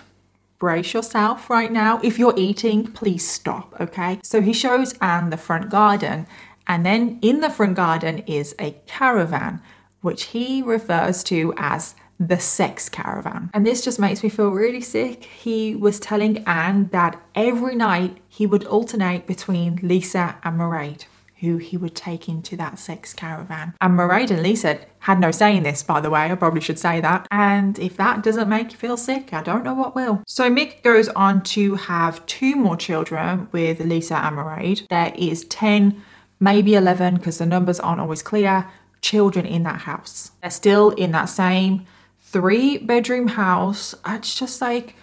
[0.63, 1.99] brace yourself right now.
[2.01, 4.21] If you're eating, please stop, okay?
[4.23, 6.25] So he shows Anne the front garden,
[6.65, 9.61] and then in the front garden is a caravan,
[9.99, 13.49] which he refers to as the sex caravan.
[13.53, 15.25] And this just makes me feel really sick.
[15.25, 21.03] He was telling Anne that every night he would alternate between Lisa and Mairead
[21.43, 23.73] who he would take into that sex caravan.
[23.81, 26.31] And Mairead and Lisa had no say in this, by the way.
[26.31, 27.27] I probably should say that.
[27.29, 30.23] And if that doesn't make you feel sick, I don't know what will.
[30.25, 34.87] So Mick goes on to have two more children with Lisa and Mairead.
[34.87, 36.01] There is 10,
[36.39, 38.69] maybe 11, because the numbers aren't always clear,
[39.01, 40.31] children in that house.
[40.41, 41.85] They're still in that same
[42.21, 43.93] three bedroom house.
[44.07, 44.95] It's just like,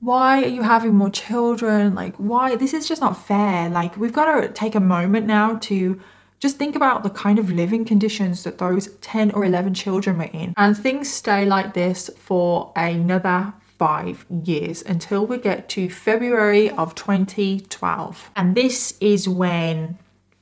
[0.00, 1.94] why are you having more children?
[1.94, 2.56] Like, why?
[2.56, 3.68] This is just not fair.
[3.68, 6.00] Like, we've got to take a moment now to
[6.38, 10.24] just think about the kind of living conditions that those 10 or 11 children were
[10.24, 10.52] in.
[10.56, 16.94] And things stay like this for another five years until we get to February of
[16.94, 18.30] 2012.
[18.36, 19.98] And this is when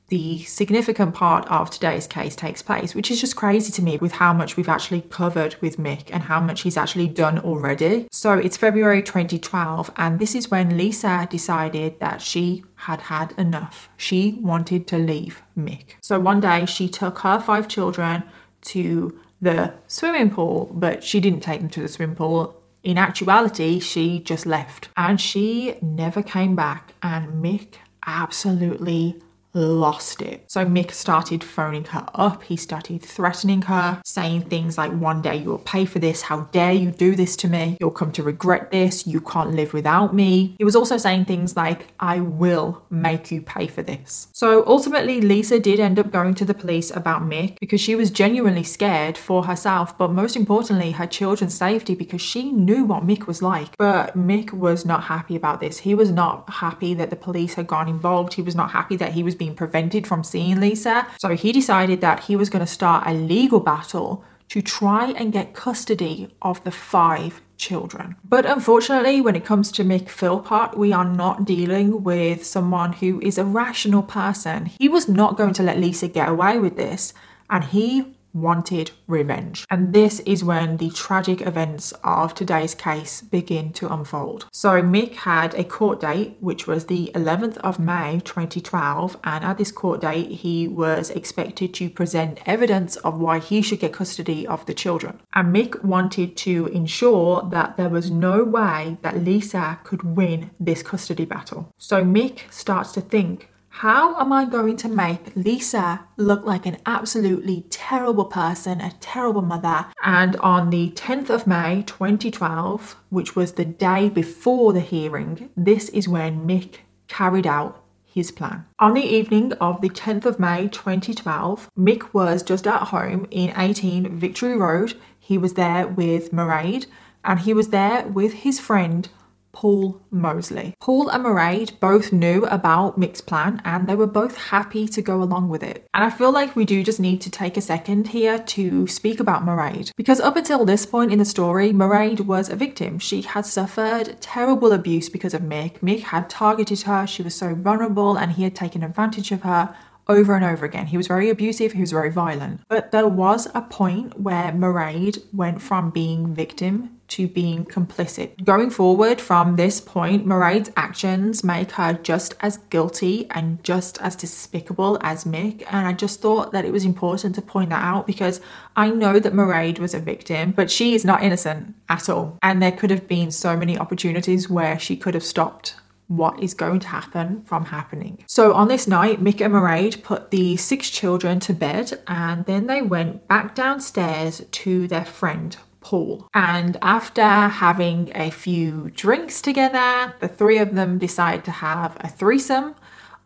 [0.09, 4.13] the significant part of today's case takes place, which is just crazy to me with
[4.13, 8.07] how much we've actually covered with Mick and how much he's actually done already.
[8.13, 13.89] So it's February 2012, and this is when Lisa decided that she had had enough.
[13.97, 15.95] She wanted to leave Mick.
[16.03, 18.25] So one day she took her five children
[18.63, 22.61] to the swimming pool, but she didn't take them to the swimming pool.
[22.83, 27.77] In actuality, she just left and she never came back, and Mick
[28.07, 29.23] absolutely
[29.55, 30.45] lost it.
[30.51, 32.43] So Mick started phoning her up.
[32.43, 36.23] He started threatening her, saying things like, One day you'll pay for this.
[36.23, 37.77] How dare you do this to me?
[37.81, 39.07] You'll come to regret this.
[39.07, 40.57] You can't live without me.
[40.59, 44.29] He was also saying things like, I will make you pay for this.
[44.33, 48.11] So ultimately, Lisa did end up going to the police about Mick because she was
[48.11, 53.27] genuinely scared for herself, but most importantly, her children's safety because she knew what Mick
[53.27, 53.77] was like.
[53.79, 55.79] But Mick was not happy about this.
[55.79, 58.35] He was not happy that the police had gone involved.
[58.35, 61.07] He was not happy that he was being being prevented from seeing Lisa.
[61.19, 65.33] So he decided that he was going to start a legal battle to try and
[65.33, 68.17] get custody of the five children.
[68.25, 73.21] But unfortunately, when it comes to Mick Philpott, we are not dealing with someone who
[73.21, 74.67] is a rational person.
[74.67, 77.13] He was not going to let Lisa get away with this,
[77.51, 79.65] and he wanted revenge.
[79.71, 84.47] And this is when the tragic events of today's case begin to unfold.
[84.53, 89.59] So, Mick had a court date, which was the 11th of May 2012, and at
[89.59, 94.47] this court date, he was expected to present evidence of why he should get custody
[94.47, 95.21] of the children.
[95.35, 100.83] And Mick wanted to ensure that there was no way that Lisa could win this
[100.83, 101.73] custody battle.
[101.79, 106.77] So, Mick starts to think how am I going to make Lisa look like an
[106.87, 109.87] absolutely terrible person, a terrible mother?
[110.05, 115.89] And on the 10th of May 2012, which was the day before the hearing, this
[115.89, 116.77] is when Mick
[117.09, 118.65] carried out his plan.
[118.79, 123.53] On the evening of the 10th of May 2012, Mick was just at home in
[123.57, 124.95] 18 Victory Road.
[125.19, 126.87] He was there with Mairead
[127.25, 129.09] and he was there with his friend
[129.55, 130.75] Paul Mosley.
[130.81, 135.23] Paul and Mairead both knew about Mick's plan and they were both happy to go
[135.23, 135.87] along with it.
[135.95, 139.21] And I feel like we do just need to take a second here to speak
[139.21, 142.99] about Mairead because up until this point in the story, Mairead was a victim.
[142.99, 145.79] She had suffered terrible abuse because of Mick.
[145.79, 149.75] Mick had targeted her, she was so vulnerable, and he had taken advantage of her
[150.09, 150.87] over and over again.
[150.87, 152.61] He was very abusive, he was very violent.
[152.69, 158.43] But there was a point where Mairead went from being victim to being complicit.
[158.45, 164.17] Going forward from this point, Mairead's actions make her just as guilty and just as
[164.17, 165.65] despicable as Mick.
[165.71, 168.41] And I just thought that it was important to point that out because
[168.75, 172.39] I know that Mairead was a victim, but she is not innocent at all.
[172.43, 175.77] And there could have been so many opportunities where she could have stopped
[176.09, 178.25] what is going to happen from happening.
[178.27, 182.67] So on this night, Mick and Mairead put the six children to bed and then
[182.67, 186.29] they went back downstairs to their friend Paul.
[186.35, 192.09] And after having a few drinks together, the three of them decide to have a
[192.09, 192.75] threesome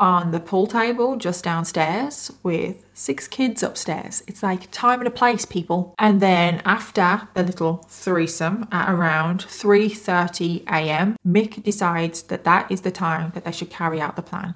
[0.01, 4.23] on the pool table just downstairs with six kids upstairs.
[4.27, 5.95] It's like time and a place, people.
[5.99, 12.83] And then after the little threesome at around 3:30 a.m., Mick decides that that is
[12.83, 14.55] the time that they should carry out the plan.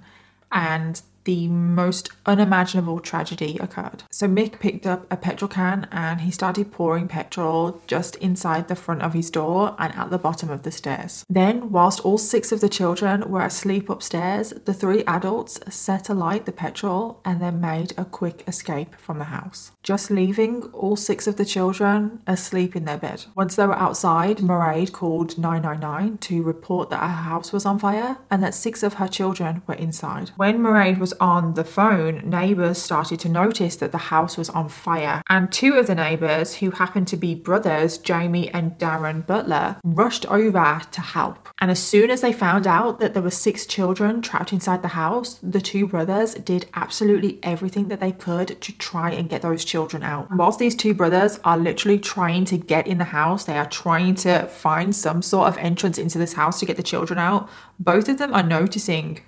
[0.50, 4.04] And the most unimaginable tragedy occurred.
[4.10, 8.76] So Mick picked up a petrol can and he started pouring petrol just inside the
[8.76, 11.24] front of his door and at the bottom of the stairs.
[11.28, 16.46] Then, whilst all six of the children were asleep upstairs, the three adults set alight
[16.46, 21.26] the petrol and then made a quick escape from the house, just leaving all six
[21.26, 23.24] of the children asleep in their bed.
[23.34, 28.18] Once they were outside, Mairead called 999 to report that her house was on fire
[28.30, 30.30] and that six of her children were inside.
[30.36, 34.68] When Mairead was on the phone, neighbours started to notice that the house was on
[34.68, 35.22] fire.
[35.28, 40.26] And two of the neighbours, who happened to be brothers, Jamie and Darren Butler, rushed
[40.26, 41.48] over to help.
[41.60, 44.88] And as soon as they found out that there were six children trapped inside the
[44.88, 49.64] house, the two brothers did absolutely everything that they could to try and get those
[49.64, 50.28] children out.
[50.30, 54.14] whilst these two brothers are literally trying to get in the house, they are trying
[54.14, 57.48] to find some sort of entrance into this house to get the children out,
[57.78, 59.20] both of them are noticing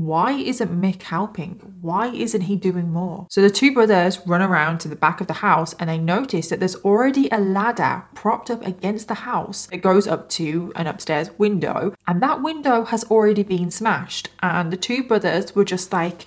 [0.00, 1.60] why isn't Mick helping?
[1.82, 3.26] Why isn't he doing more?
[3.28, 6.48] So the two brothers run around to the back of the house and they notice
[6.48, 10.86] that there's already a ladder propped up against the house that goes up to an
[10.86, 14.30] upstairs window, and that window has already been smashed.
[14.42, 16.26] And the two brothers were just like,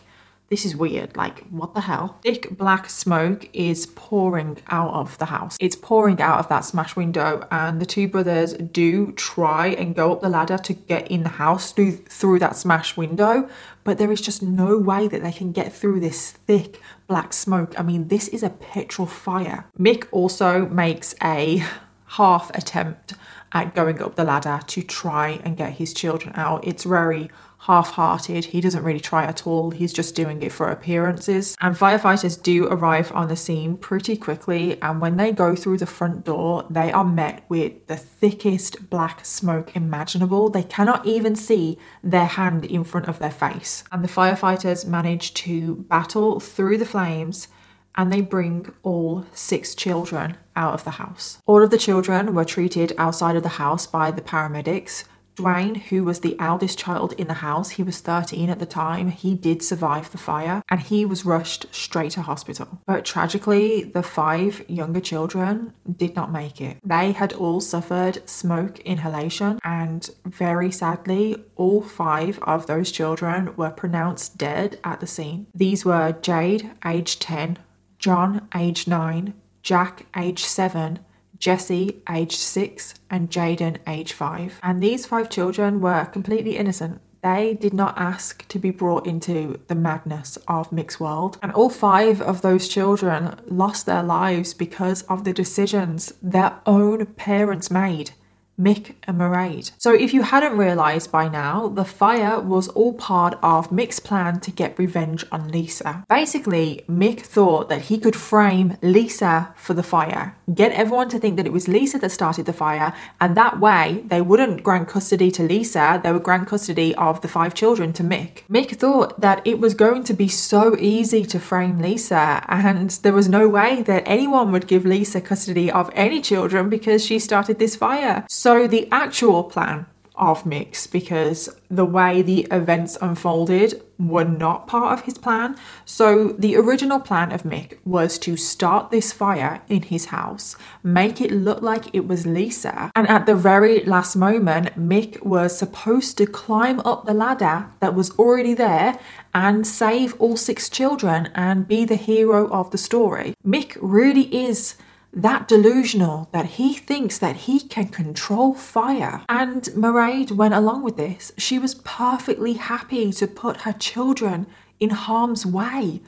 [0.53, 1.17] this is weird.
[1.17, 2.19] Like, what the hell?
[2.21, 5.57] Thick black smoke is pouring out of the house.
[5.59, 10.11] It's pouring out of that smash window, and the two brothers do try and go
[10.11, 13.49] up the ladder to get in the house through, through that smash window,
[13.83, 17.73] but there is just no way that they can get through this thick black smoke.
[17.79, 19.65] I mean, this is a petrol fire.
[19.79, 21.65] Mick also makes a
[22.05, 23.15] half attempt
[23.53, 26.67] at going up the ladder to try and get his children out.
[26.67, 27.31] It's very
[27.63, 28.45] half hearted.
[28.45, 29.71] He doesn't really try at all.
[29.71, 31.55] He's just doing it for appearances.
[31.61, 34.81] And firefighters do arrive on the scene pretty quickly.
[34.81, 39.25] And when they go through the front door, they are met with the thickest black
[39.25, 40.49] smoke imaginable.
[40.49, 43.85] They cannot even see their hand in front of their face.
[43.93, 47.47] And the firefighters manage to battle through the flames
[47.95, 51.37] and they bring all six children out of the house.
[51.45, 55.03] All of the children were treated outside of the house by the paramedics
[55.35, 59.09] Dwayne, who was the eldest child in the house, he was 13 at the time,
[59.09, 62.81] he did survive the fire and he was rushed straight to hospital.
[62.85, 66.77] But tragically, the five younger children did not make it.
[66.83, 73.69] They had all suffered smoke inhalation, and very sadly, all five of those children were
[73.69, 75.47] pronounced dead at the scene.
[75.53, 77.57] These were Jade, age 10,
[77.99, 80.99] John, age 9, Jack, age 7,
[81.43, 84.61] Jesse, aged six, and Jaden, aged five.
[84.63, 87.01] And these five children were completely innocent.
[87.21, 91.39] They did not ask to be brought into the madness of Mick's world.
[91.41, 97.07] And all five of those children lost their lives because of the decisions their own
[97.07, 98.11] parents made.
[98.59, 99.71] Mick and Mairead.
[99.79, 104.39] So, if you hadn't realised by now, the fire was all part of Mick's plan
[104.41, 106.03] to get revenge on Lisa.
[106.07, 111.37] Basically, Mick thought that he could frame Lisa for the fire, get everyone to think
[111.37, 115.31] that it was Lisa that started the fire, and that way they wouldn't grant custody
[115.31, 118.43] to Lisa, they would grant custody of the five children to Mick.
[118.49, 123.13] Mick thought that it was going to be so easy to frame Lisa, and there
[123.13, 127.57] was no way that anyone would give Lisa custody of any children because she started
[127.57, 128.25] this fire.
[128.43, 129.85] The actual plan
[130.15, 135.55] of Mick's, because the way the events unfolded were not part of his plan.
[135.85, 141.19] So the original plan of Mick was to start this fire in his house, make
[141.19, 146.17] it look like it was Lisa, and at the very last moment, Mick was supposed
[146.19, 148.99] to climb up the ladder that was already there
[149.33, 153.33] and save all six children and be the hero of the story.
[153.43, 154.75] Mick really is
[155.13, 159.21] that delusional that he thinks that he can control fire.
[159.29, 161.31] And Mairead went along with this.
[161.37, 164.47] She was perfectly happy to put her children
[164.79, 166.01] in harm's way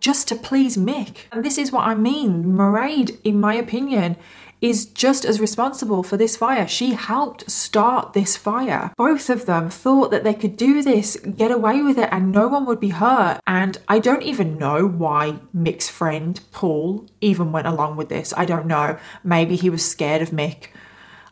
[0.00, 1.26] just to please Mick.
[1.32, 2.44] And this is what I mean.
[2.44, 4.16] Mairead, in my opinion,
[4.60, 6.66] is just as responsible for this fire.
[6.66, 8.92] She helped start this fire.
[8.96, 12.48] Both of them thought that they could do this, get away with it, and no
[12.48, 13.40] one would be hurt.
[13.46, 18.34] And I don't even know why Mick's friend, Paul, even went along with this.
[18.36, 18.98] I don't know.
[19.22, 20.68] Maybe he was scared of Mick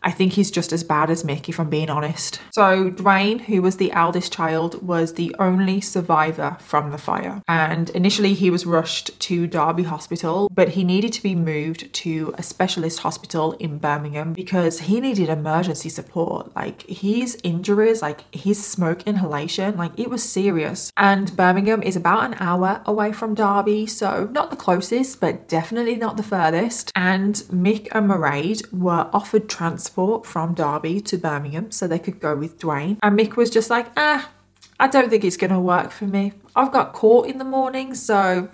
[0.07, 2.40] I think he's just as bad as Mick, if I'm being honest.
[2.52, 7.42] So, Dwayne, who was the eldest child, was the only survivor from the fire.
[7.48, 12.32] And initially, he was rushed to Derby Hospital, but he needed to be moved to
[12.38, 16.54] a specialist hospital in Birmingham because he needed emergency support.
[16.54, 20.92] Like, his injuries, like his smoke inhalation, like it was serious.
[20.96, 25.96] And Birmingham is about an hour away from Derby, so not the closest, but definitely
[25.96, 26.92] not the furthest.
[26.94, 32.20] And Mick and Mairead were offered transport transport from Derby to Birmingham so they could
[32.20, 32.99] go with Dwayne.
[33.03, 34.30] And Mick was just like, ah,
[34.78, 36.32] I don't think it's going to work for me.
[36.55, 38.51] I've got court in the morning, so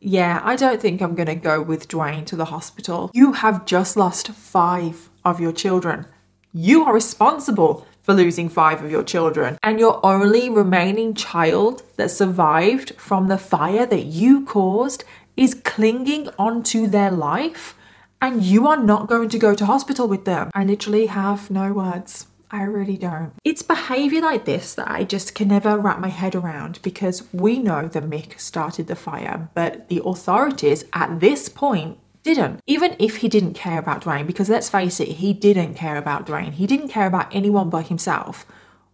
[0.00, 3.10] yeah, I don't think I'm going to go with Dwayne to the hospital.
[3.14, 6.06] You have just lost five of your children.
[6.52, 9.58] You are responsible for losing five of your children.
[9.62, 15.04] And your only remaining child that survived from the fire that you caused
[15.36, 17.76] is clinging onto their life
[18.22, 20.48] and you are not going to go to hospital with them.
[20.54, 22.28] I literally have no words.
[22.52, 23.32] I really don't.
[23.44, 27.58] It's behaviour like this that I just can never wrap my head around because we
[27.58, 32.60] know that Mick started the fire, but the authorities at this point didn't.
[32.66, 36.26] Even if he didn't care about Dwayne, because let's face it, he didn't care about
[36.26, 38.46] Dwayne, he didn't care about anyone but himself.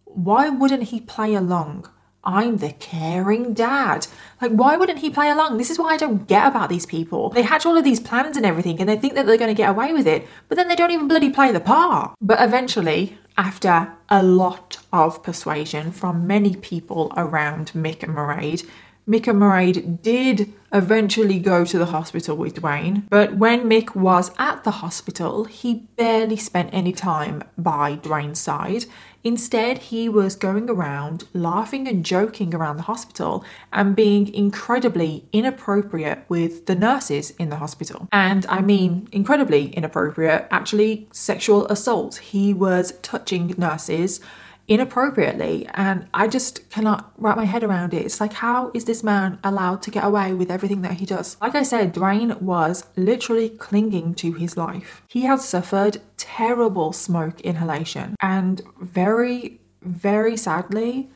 [0.05, 1.87] Why wouldn't he play along?
[2.23, 4.07] I'm the caring dad.
[4.41, 5.57] Like, why wouldn't he play along?
[5.57, 7.29] This is what I don't get about these people.
[7.29, 9.57] They hatch all of these plans and everything, and they think that they're going to
[9.57, 12.15] get away with it, but then they don't even bloody play the part.
[12.19, 18.67] But eventually, after a lot of persuasion from many people around Mick and Mairead,
[19.07, 24.29] Mick and Mairead did eventually go to the hospital with Dwayne, but when Mick was
[24.37, 28.85] at the hospital, he barely spent any time by Dwayne's side.
[29.23, 33.43] Instead, he was going around laughing and joking around the hospital
[33.73, 38.07] and being incredibly inappropriate with the nurses in the hospital.
[38.11, 42.17] And I mean, incredibly inappropriate, actually, sexual assault.
[42.17, 44.21] He was touching nurses
[44.69, 48.05] inappropriately and I just cannot wrap my head around it.
[48.05, 51.35] It's like how is this man allowed to get away with everything that he does?
[51.41, 55.01] Like I said, Dwayne was literally clinging to his life.
[55.07, 61.09] He had suffered terrible smoke inhalation and very very sadly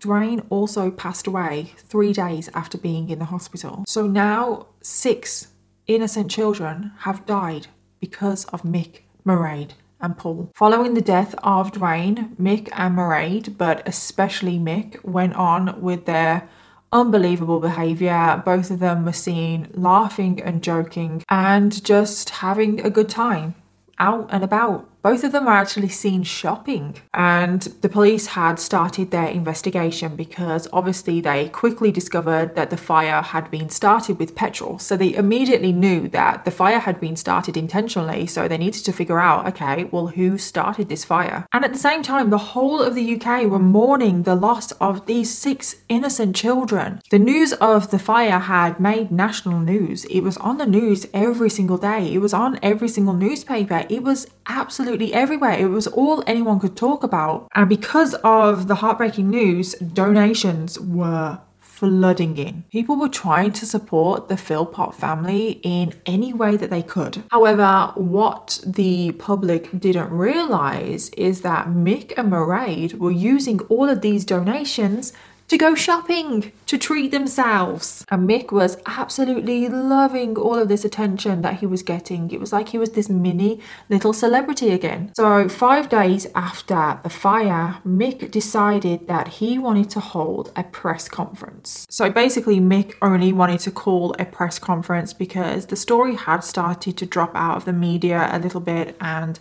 [0.00, 3.84] Dwayne also passed away 3 days after being in the hospital.
[3.86, 5.48] So now 6
[5.86, 7.66] innocent children have died
[8.00, 9.70] because of Mick Mairead
[10.04, 10.52] and Paul.
[10.54, 16.48] Following the death of Dwayne, Mick and Mairead, but especially Mick, went on with their
[16.92, 18.42] unbelievable behaviour.
[18.44, 23.54] Both of them were seen laughing and joking and just having a good time
[23.98, 24.88] out and about.
[25.04, 30.66] Both of them are actually seen shopping, and the police had started their investigation because
[30.72, 34.78] obviously they quickly discovered that the fire had been started with petrol.
[34.78, 38.94] So they immediately knew that the fire had been started intentionally, so they needed to
[38.94, 41.46] figure out okay, well, who started this fire?
[41.52, 45.04] And at the same time, the whole of the UK were mourning the loss of
[45.04, 47.02] these six innocent children.
[47.10, 50.06] The news of the fire had made national news.
[50.06, 53.84] It was on the news every single day, it was on every single newspaper.
[53.90, 55.58] It was absolutely absolutely everywhere.
[55.58, 57.48] It was all anyone could talk about.
[57.54, 62.64] And because of the heartbreaking news, donations were flooding in.
[62.70, 67.24] People were trying to support the Philpott family in any way that they could.
[67.32, 74.00] However, what the public didn't realize is that Mick and Mairead were using all of
[74.00, 75.12] these donations
[75.48, 78.04] to go shopping, to treat themselves.
[78.10, 82.30] And Mick was absolutely loving all of this attention that he was getting.
[82.30, 85.12] It was like he was this mini little celebrity again.
[85.14, 91.08] So, five days after the fire, Mick decided that he wanted to hold a press
[91.08, 91.86] conference.
[91.90, 96.96] So, basically, Mick only wanted to call a press conference because the story had started
[96.96, 99.38] to drop out of the media a little bit and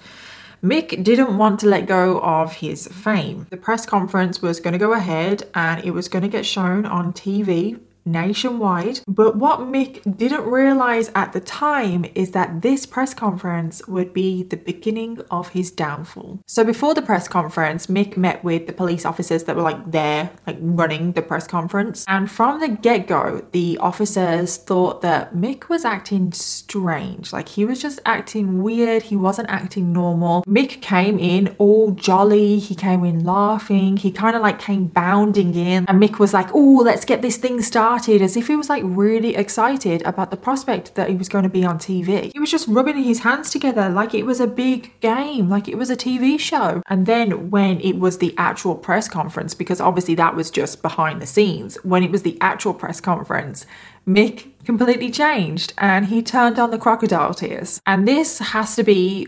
[0.64, 3.47] Mick didn't want to let go of his fame.
[3.49, 6.86] The press conference was going to go ahead and it was going to get shown
[6.86, 8.99] on TV nationwide.
[9.07, 14.43] But what Mick didn't realize at the time is that this press conference would be
[14.43, 16.39] the beginning of his downfall.
[16.45, 20.31] So before the press conference, Mick met with the police officers that were like there,
[20.45, 22.05] like running the press conference.
[22.07, 27.33] And from the get go, the officers thought that Mick was acting strange.
[27.33, 29.03] Like he was just acting weird.
[29.03, 30.43] He wasn't acting normal.
[30.43, 32.59] Mick came in all jolly.
[32.59, 33.97] He came in laughing.
[33.97, 35.85] He kind of like came bounding in.
[35.87, 38.69] And Mick was like, oh, let's get this thing started started as if he was
[38.69, 42.31] like really excited about the prospect that he was going to be on TV.
[42.33, 45.77] He was just rubbing his hands together like it was a big game, like it
[45.77, 46.81] was a TV show.
[46.87, 51.21] And then when it was the actual press conference, because obviously that was just behind
[51.21, 53.67] the scenes, when it was the actual press conference,
[54.07, 57.79] Mick completely changed and he turned on the crocodile tears.
[57.85, 59.27] And this has to be,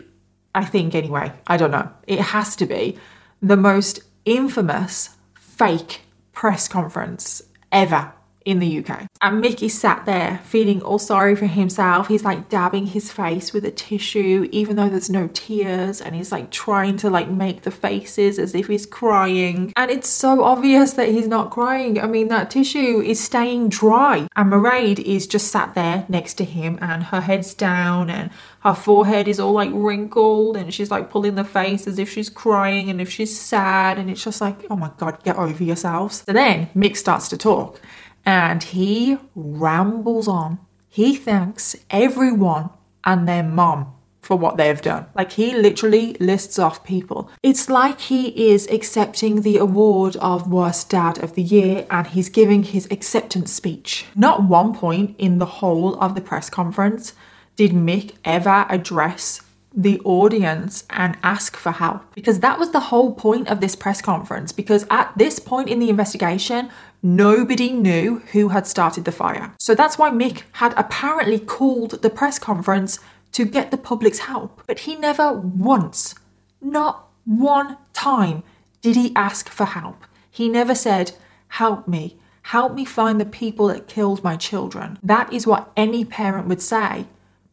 [0.55, 2.97] I think anyway, I don't know, it has to be
[3.43, 6.01] the most infamous fake
[6.33, 8.14] press conference ever
[8.45, 9.07] in the UK.
[9.21, 12.07] And Mickey sat there feeling all sorry for himself.
[12.07, 16.31] He's like dabbing his face with a tissue, even though there's no tears, and he's
[16.31, 19.73] like trying to like make the faces as if he's crying.
[19.75, 21.99] And it's so obvious that he's not crying.
[21.99, 24.27] I mean, that tissue is staying dry.
[24.35, 28.29] And Mairead is just sat there next to him, and her head's down, and
[28.61, 32.29] her forehead is all like wrinkled, and she's like pulling the face as if she's
[32.29, 33.97] crying and if she's sad.
[33.97, 36.23] And it's just like, oh my God, get over yourselves.
[36.25, 37.81] So then Mick starts to talk
[38.25, 40.59] and he rambles on.
[40.89, 42.69] He thanks everyone
[43.03, 43.93] and their mom
[44.25, 45.05] for what they've done.
[45.13, 47.29] Like he literally lists off people.
[47.43, 52.29] It's like he is accepting the award of worst dad of the year and he's
[52.29, 54.05] giving his acceptance speech.
[54.15, 57.13] Not one point in the whole of the press conference
[57.55, 59.41] did Mick ever address
[59.77, 64.01] the audience and ask for help because that was the whole point of this press
[64.01, 66.69] conference because at this point in the investigation
[67.05, 69.53] Nobody knew who had started the fire.
[69.59, 72.97] So that's why Mick had apparently called the press conference
[73.33, 74.63] to get the public's help.
[74.65, 76.15] But he never once,
[76.59, 78.41] not one time,
[78.81, 80.03] did he ask for help.
[80.31, 81.11] He never said,
[81.49, 84.97] Help me, help me find the people that killed my children.
[85.03, 87.05] That is what any parent would say.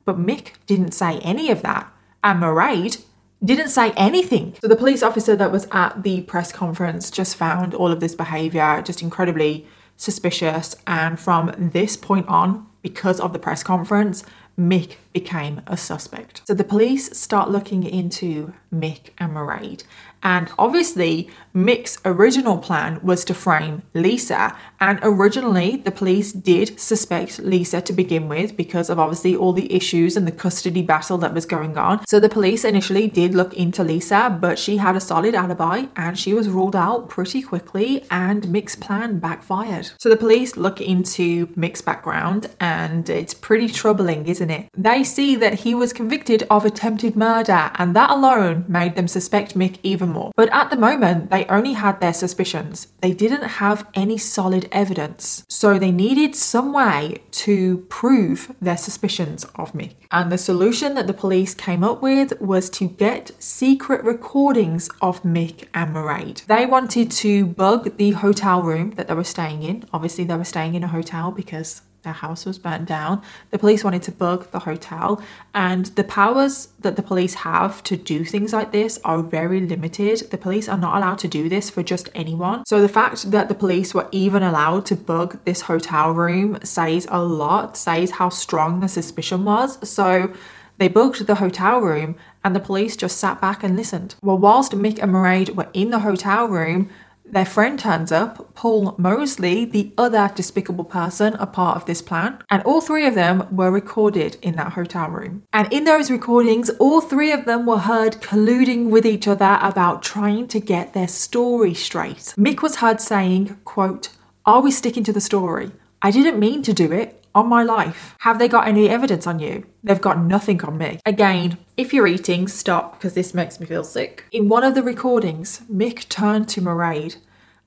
[0.06, 1.92] But Mick didn't say any of that.
[2.24, 3.04] And Mairead
[3.44, 4.54] didn't say anything.
[4.60, 8.14] So the police officer that was at the press conference just found all of this
[8.14, 9.66] behavior just incredibly
[9.96, 10.76] suspicious.
[10.86, 14.24] And from this point on, because of the press conference,
[14.58, 16.42] Mick became a suspect.
[16.46, 19.84] So the police start looking into Mick and Mairead
[20.22, 24.56] and obviously, Mick's original plan was to frame Lisa.
[24.80, 29.72] And originally, the police did suspect Lisa to begin with because of obviously all the
[29.72, 32.06] issues and the custody battle that was going on.
[32.06, 36.18] So the police initially did look into Lisa, but she had a solid alibi and
[36.18, 39.90] she was ruled out pretty quickly, and Mick's plan backfired.
[39.98, 44.68] So the police look into Mick's background, and it's pretty troubling, isn't it?
[44.76, 49.54] They see that he was convicted of attempted murder, and that alone made them suspect
[49.54, 50.32] Mick even more.
[50.36, 52.88] But at the moment, they only had their suspicions.
[53.00, 55.44] They didn't have any solid evidence.
[55.48, 59.94] So they needed some way to prove their suspicions of Mick.
[60.10, 65.22] And the solution that the police came up with was to get secret recordings of
[65.22, 66.44] Mick and Mairead.
[66.46, 69.84] They wanted to bug the hotel room that they were staying in.
[69.92, 73.22] Obviously, they were staying in a hotel because their house was burnt down.
[73.50, 75.22] The police wanted to bug the hotel,
[75.54, 80.30] and the powers that the police have to do things like this are very limited.
[80.30, 82.64] The police are not allowed to do this for just anyone.
[82.66, 87.06] So, the fact that the police were even allowed to bug this hotel room says
[87.10, 89.88] a lot, says how strong the suspicion was.
[89.88, 90.32] So,
[90.78, 94.16] they bugged the hotel room and the police just sat back and listened.
[94.22, 96.90] Well, whilst Mick and Mairead were in the hotel room,
[97.32, 102.38] their friend turns up, Paul Mosley, the other despicable person a part of this plan,
[102.50, 105.42] and all three of them were recorded in that hotel room.
[105.52, 110.02] And in those recordings, all three of them were heard colluding with each other about
[110.02, 112.34] trying to get their story straight.
[112.36, 114.10] Mick was heard saying, quote,
[114.44, 115.72] Are we sticking to the story?
[116.02, 118.14] I didn't mean to do it on my life.
[118.20, 119.66] Have they got any evidence on you?
[119.82, 121.00] They've got nothing on me.
[121.06, 124.24] Again, if you're eating, stop because this makes me feel sick.
[124.32, 127.16] In one of the recordings, Mick turned to Mairead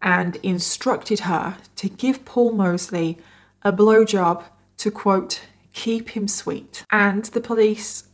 [0.01, 3.17] and instructed her to give Paul Mosley
[3.63, 4.43] a blowjob
[4.77, 5.41] to quote,
[5.73, 6.85] keep him sweet.
[6.91, 8.05] And the police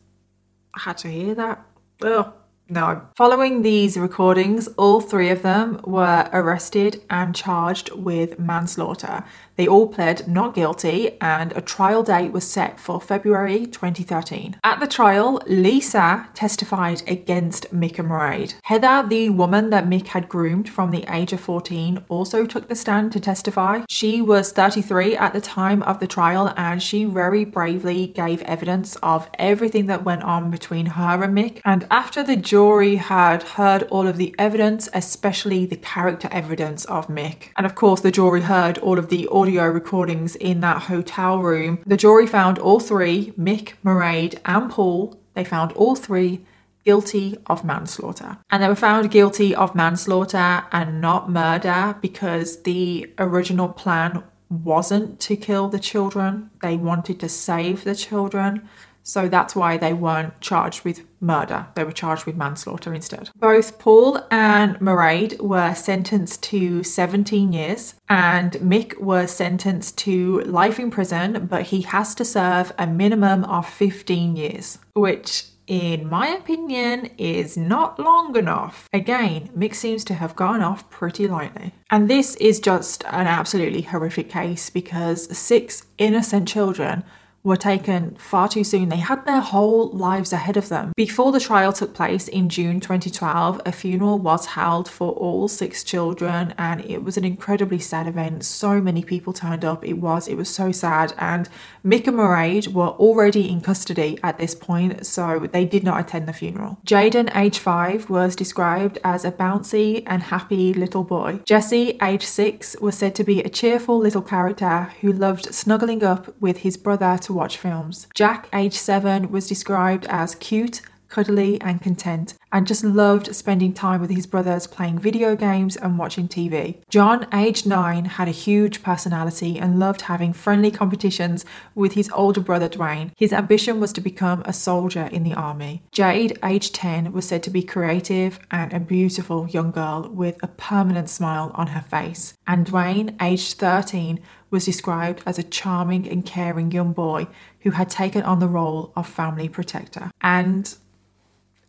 [0.76, 1.66] had to hear that.
[2.02, 2.34] Ugh.
[2.70, 3.02] No.
[3.18, 9.26] Following these recordings, all three of them were arrested and charged with manslaughter.
[9.62, 14.55] They all pled not guilty, and a trial date was set for February 2013.
[14.64, 18.55] At the trial, Lisa testified against Mick and.
[18.64, 22.76] Heather, the woman that Mick had groomed from the age of 14, also took the
[22.76, 23.82] stand to testify.
[23.88, 28.95] She was 33 at the time of the trial, and she very bravely gave evidence
[29.03, 31.62] of everything that went on between her and Mick.
[31.64, 37.09] And after the jury had heard all of the evidence, especially the character evidence of
[37.09, 40.84] Mick, and of course, the jury heard all of the audio audio recordings in that
[40.84, 41.84] hotel room.
[41.86, 46.45] The jury found all three, Mick, Mairead, and Paul, they found all three
[46.86, 48.38] guilty of manslaughter.
[48.49, 55.20] And they were found guilty of manslaughter and not murder because the original plan wasn't
[55.20, 58.70] to kill the children, they wanted to save the children.
[59.04, 61.67] So that's why they weren't charged with murder.
[61.76, 63.30] They were charged with manslaughter instead.
[63.36, 70.80] Both Paul and Mairead were sentenced to 17 years, and Mick was sentenced to life
[70.80, 76.28] in prison, but he has to serve a minimum of 15 years, which in my
[76.28, 78.89] opinion, is not long enough.
[78.91, 81.72] Again, Mick seems to have gone off pretty lightly.
[81.89, 87.05] And this is just an absolutely horrific case because six innocent children
[87.43, 88.89] were taken far too soon.
[88.89, 90.93] They had their whole lives ahead of them.
[90.95, 95.83] Before the trial took place in June 2012, a funeral was held for all six
[95.83, 98.45] children, and it was an incredibly sad event.
[98.45, 99.85] So many people turned up.
[99.85, 101.13] It was, it was so sad.
[101.17, 101.49] And
[101.85, 106.27] Mick and Mairead were already in custody at this point, so they did not attend
[106.27, 106.77] the funeral.
[106.85, 111.39] Jaden, age five, was described as a bouncy and happy little boy.
[111.45, 116.39] Jesse, age six, was said to be a cheerful little character who loved snuggling up
[116.39, 118.07] with his brother to watch films.
[118.13, 124.01] Jack, age seven, was described as cute, cuddly, and content, and just loved spending time
[124.01, 126.77] with his brothers playing video games and watching TV.
[126.89, 132.41] John, aged 9, had a huge personality and loved having friendly competitions with his older
[132.41, 133.11] brother Dwayne.
[133.17, 135.84] His ambition was to become a soldier in the army.
[135.91, 140.47] Jade, aged 10, was said to be creative and a beautiful young girl with a
[140.47, 142.34] permanent smile on her face.
[142.47, 144.19] And Dwayne, aged 13,
[144.52, 147.28] was described as a charming and caring young boy
[147.62, 150.12] who had taken on the role of family protector.
[150.22, 150.76] And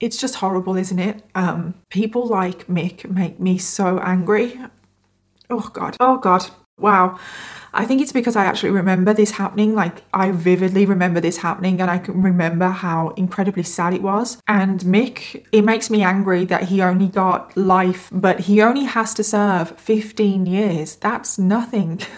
[0.01, 1.23] it's just horrible, isn't it?
[1.35, 4.61] Um, people like Mick make me so angry.
[5.49, 5.97] Oh God.
[6.01, 6.47] Oh God.
[6.79, 7.19] Wow.
[7.75, 9.75] I think it's because I actually remember this happening.
[9.75, 14.39] Like, I vividly remember this happening, and I can remember how incredibly sad it was.
[14.47, 19.15] And Mick, it makes me angry that he only got life, but he only has
[19.15, 20.97] to serve 15 years.
[20.97, 22.01] That's nothing.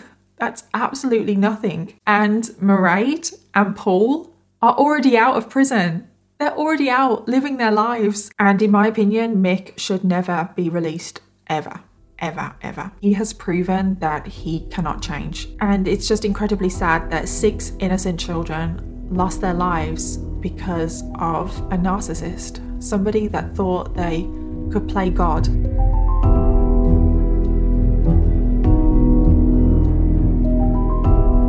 [0.45, 1.95] That's absolutely nothing.
[2.07, 4.31] And Mairead and Paul
[4.61, 6.07] are already out of prison.
[6.39, 8.31] They're already out living their lives.
[8.39, 11.81] And in my opinion, Mick should never be released ever
[12.19, 12.93] ever, ever.
[13.01, 15.49] He has proven that he cannot change.
[15.61, 21.77] And it's just incredibly sad that six innocent children lost their lives because of a
[21.77, 24.23] narcissist, somebody that thought they
[24.71, 25.49] could play God.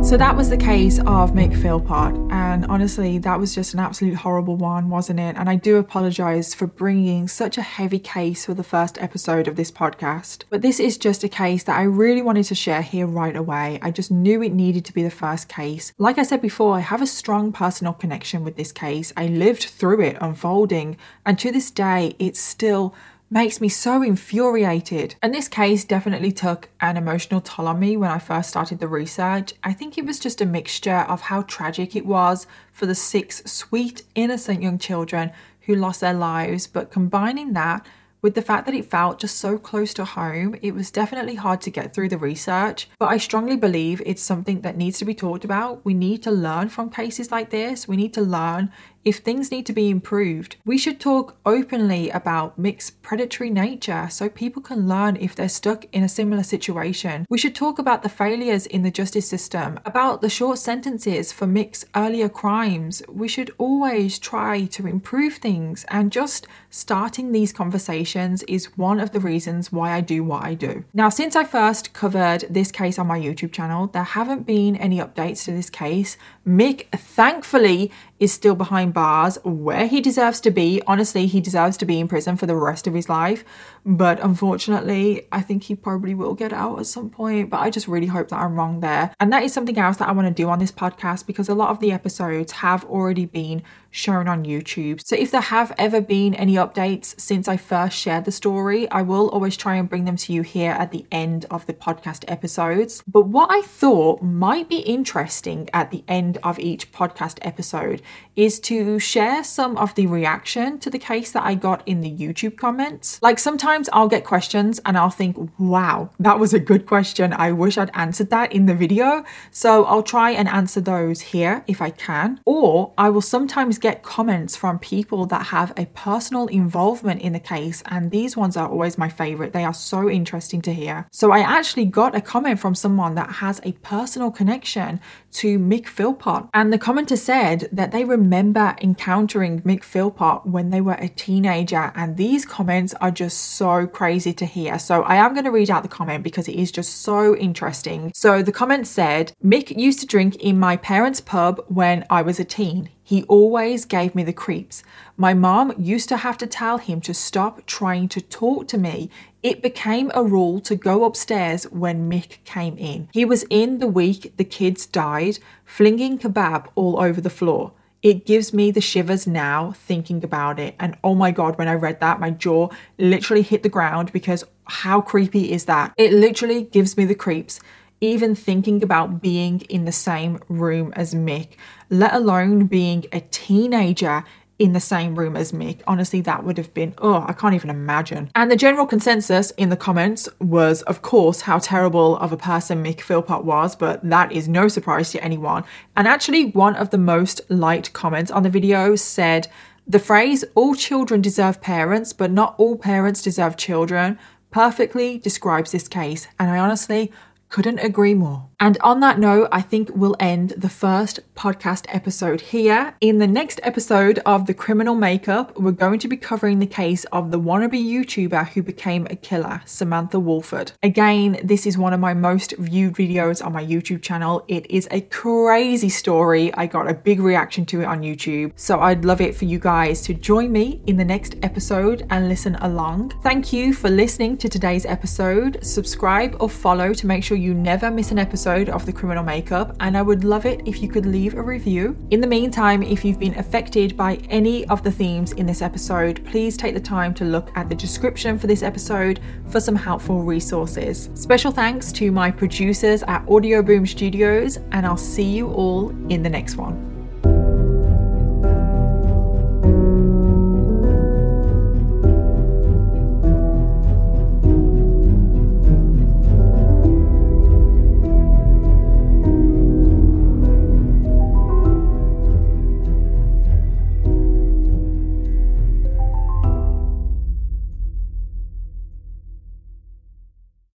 [0.06, 3.80] So that was the case of make Mick Philpott, and honestly, that was just an
[3.80, 5.34] absolute horrible one, wasn't it?
[5.36, 9.56] And I do apologise for bringing such a heavy case for the first episode of
[9.56, 10.44] this podcast.
[10.48, 13.80] But this is just a case that I really wanted to share here right away.
[13.82, 15.92] I just knew it needed to be the first case.
[15.98, 19.12] Like I said before, I have a strong personal connection with this case.
[19.16, 22.94] I lived through it unfolding, and to this day, it's still
[23.30, 25.16] makes me so infuriated.
[25.22, 28.88] And this case definitely took an emotional toll on me when I first started the
[28.88, 29.54] research.
[29.64, 33.42] I think it was just a mixture of how tragic it was for the six
[33.44, 37.84] sweet, innocent young children who lost their lives, but combining that
[38.22, 41.60] with the fact that it felt just so close to home, it was definitely hard
[41.60, 42.88] to get through the research.
[42.98, 45.84] But I strongly believe it's something that needs to be talked about.
[45.84, 47.86] We need to learn from cases like this.
[47.86, 48.72] We need to learn
[49.06, 54.28] if things need to be improved, we should talk openly about Mick's predatory nature so
[54.28, 57.24] people can learn if they're stuck in a similar situation.
[57.30, 61.46] We should talk about the failures in the justice system, about the short sentences for
[61.46, 63.00] Mick's earlier crimes.
[63.08, 69.12] We should always try to improve things, and just starting these conversations is one of
[69.12, 70.84] the reasons why I do what I do.
[70.92, 74.98] Now, since I first covered this case on my YouTube channel, there haven't been any
[74.98, 76.16] updates to this case.
[76.44, 80.82] Mick, thankfully, is still behind bars where he deserves to be.
[80.86, 83.44] Honestly, he deserves to be in prison for the rest of his life.
[83.84, 87.50] But unfortunately, I think he probably will get out at some point.
[87.50, 89.14] But I just really hope that I'm wrong there.
[89.20, 91.54] And that is something else that I want to do on this podcast because a
[91.54, 93.62] lot of the episodes have already been
[93.96, 95.00] shown on YouTube.
[95.04, 99.02] So if there have ever been any updates since I first shared the story, I
[99.02, 102.24] will always try and bring them to you here at the end of the podcast
[102.28, 103.02] episodes.
[103.06, 108.02] But what I thought might be interesting at the end of each podcast episode
[108.36, 112.14] is to share some of the reaction to the case that I got in the
[112.14, 113.18] YouTube comments.
[113.22, 117.32] Like sometimes I'll get questions and I'll think, wow, that was a good question.
[117.32, 119.24] I wish I'd answered that in the video.
[119.50, 122.40] So I'll try and answer those here if I can.
[122.44, 127.40] Or I will sometimes get comments from people that have a personal involvement in the
[127.40, 129.52] case, and these ones are always my favorite.
[129.52, 131.06] They are so interesting to hear.
[131.12, 135.00] So, I actually got a comment from someone that has a personal connection
[135.32, 140.80] to Mick Philpott, and the commenter said that they remember encountering Mick Philpott when they
[140.80, 144.78] were a teenager, and these comments are just so crazy to hear.
[144.78, 148.12] So, I am going to read out the comment because it is just so interesting.
[148.14, 152.40] So, the comment said Mick used to drink in my parents' pub when I was
[152.40, 152.90] a teen.
[153.06, 154.82] He always gave me the creeps.
[155.16, 159.10] My mom used to have to tell him to stop trying to talk to me.
[159.44, 163.08] It became a rule to go upstairs when Mick came in.
[163.12, 167.70] He was in the week the kids died, flinging kebab all over the floor.
[168.02, 170.74] It gives me the shivers now thinking about it.
[170.80, 174.42] And oh my God, when I read that, my jaw literally hit the ground because
[174.64, 175.94] how creepy is that?
[175.96, 177.60] It literally gives me the creeps
[178.00, 181.48] even thinking about being in the same room as Mick,
[181.90, 184.24] let alone being a teenager
[184.58, 185.80] in the same room as Mick.
[185.86, 188.30] Honestly, that would have been, oh, I can't even imagine.
[188.34, 192.82] And the general consensus in the comments was, of course, how terrible of a person
[192.82, 195.64] Mick Philpott was, but that is no surprise to anyone.
[195.94, 199.48] And actually, one of the most liked comments on the video said,
[199.86, 204.18] the phrase, all children deserve parents, but not all parents deserve children,
[204.50, 206.26] perfectly describes this case.
[206.40, 207.12] And I honestly
[207.56, 208.50] couldn't agree more.
[208.58, 212.94] And on that note, I think we'll end the first podcast episode here.
[213.02, 217.04] In the next episode of The Criminal Makeup, we're going to be covering the case
[217.12, 220.72] of the wannabe YouTuber who became a killer, Samantha Wolford.
[220.82, 224.42] Again, this is one of my most viewed videos on my YouTube channel.
[224.48, 226.52] It is a crazy story.
[226.54, 228.52] I got a big reaction to it on YouTube.
[228.56, 232.30] So I'd love it for you guys to join me in the next episode and
[232.30, 233.10] listen along.
[233.22, 235.58] Thank you for listening to today's episode.
[235.62, 239.24] Subscribe or follow to make sure you never miss an episode episode of The Criminal
[239.24, 241.96] Makeup, and I would love it if you could leave a review.
[242.12, 246.24] In the meantime, if you've been affected by any of the themes in this episode,
[246.24, 249.18] please take the time to look at the description for this episode
[249.48, 251.10] for some helpful resources.
[251.14, 256.30] Special thanks to my producers at Audioboom Studios, and I'll see you all in the
[256.30, 256.95] next one.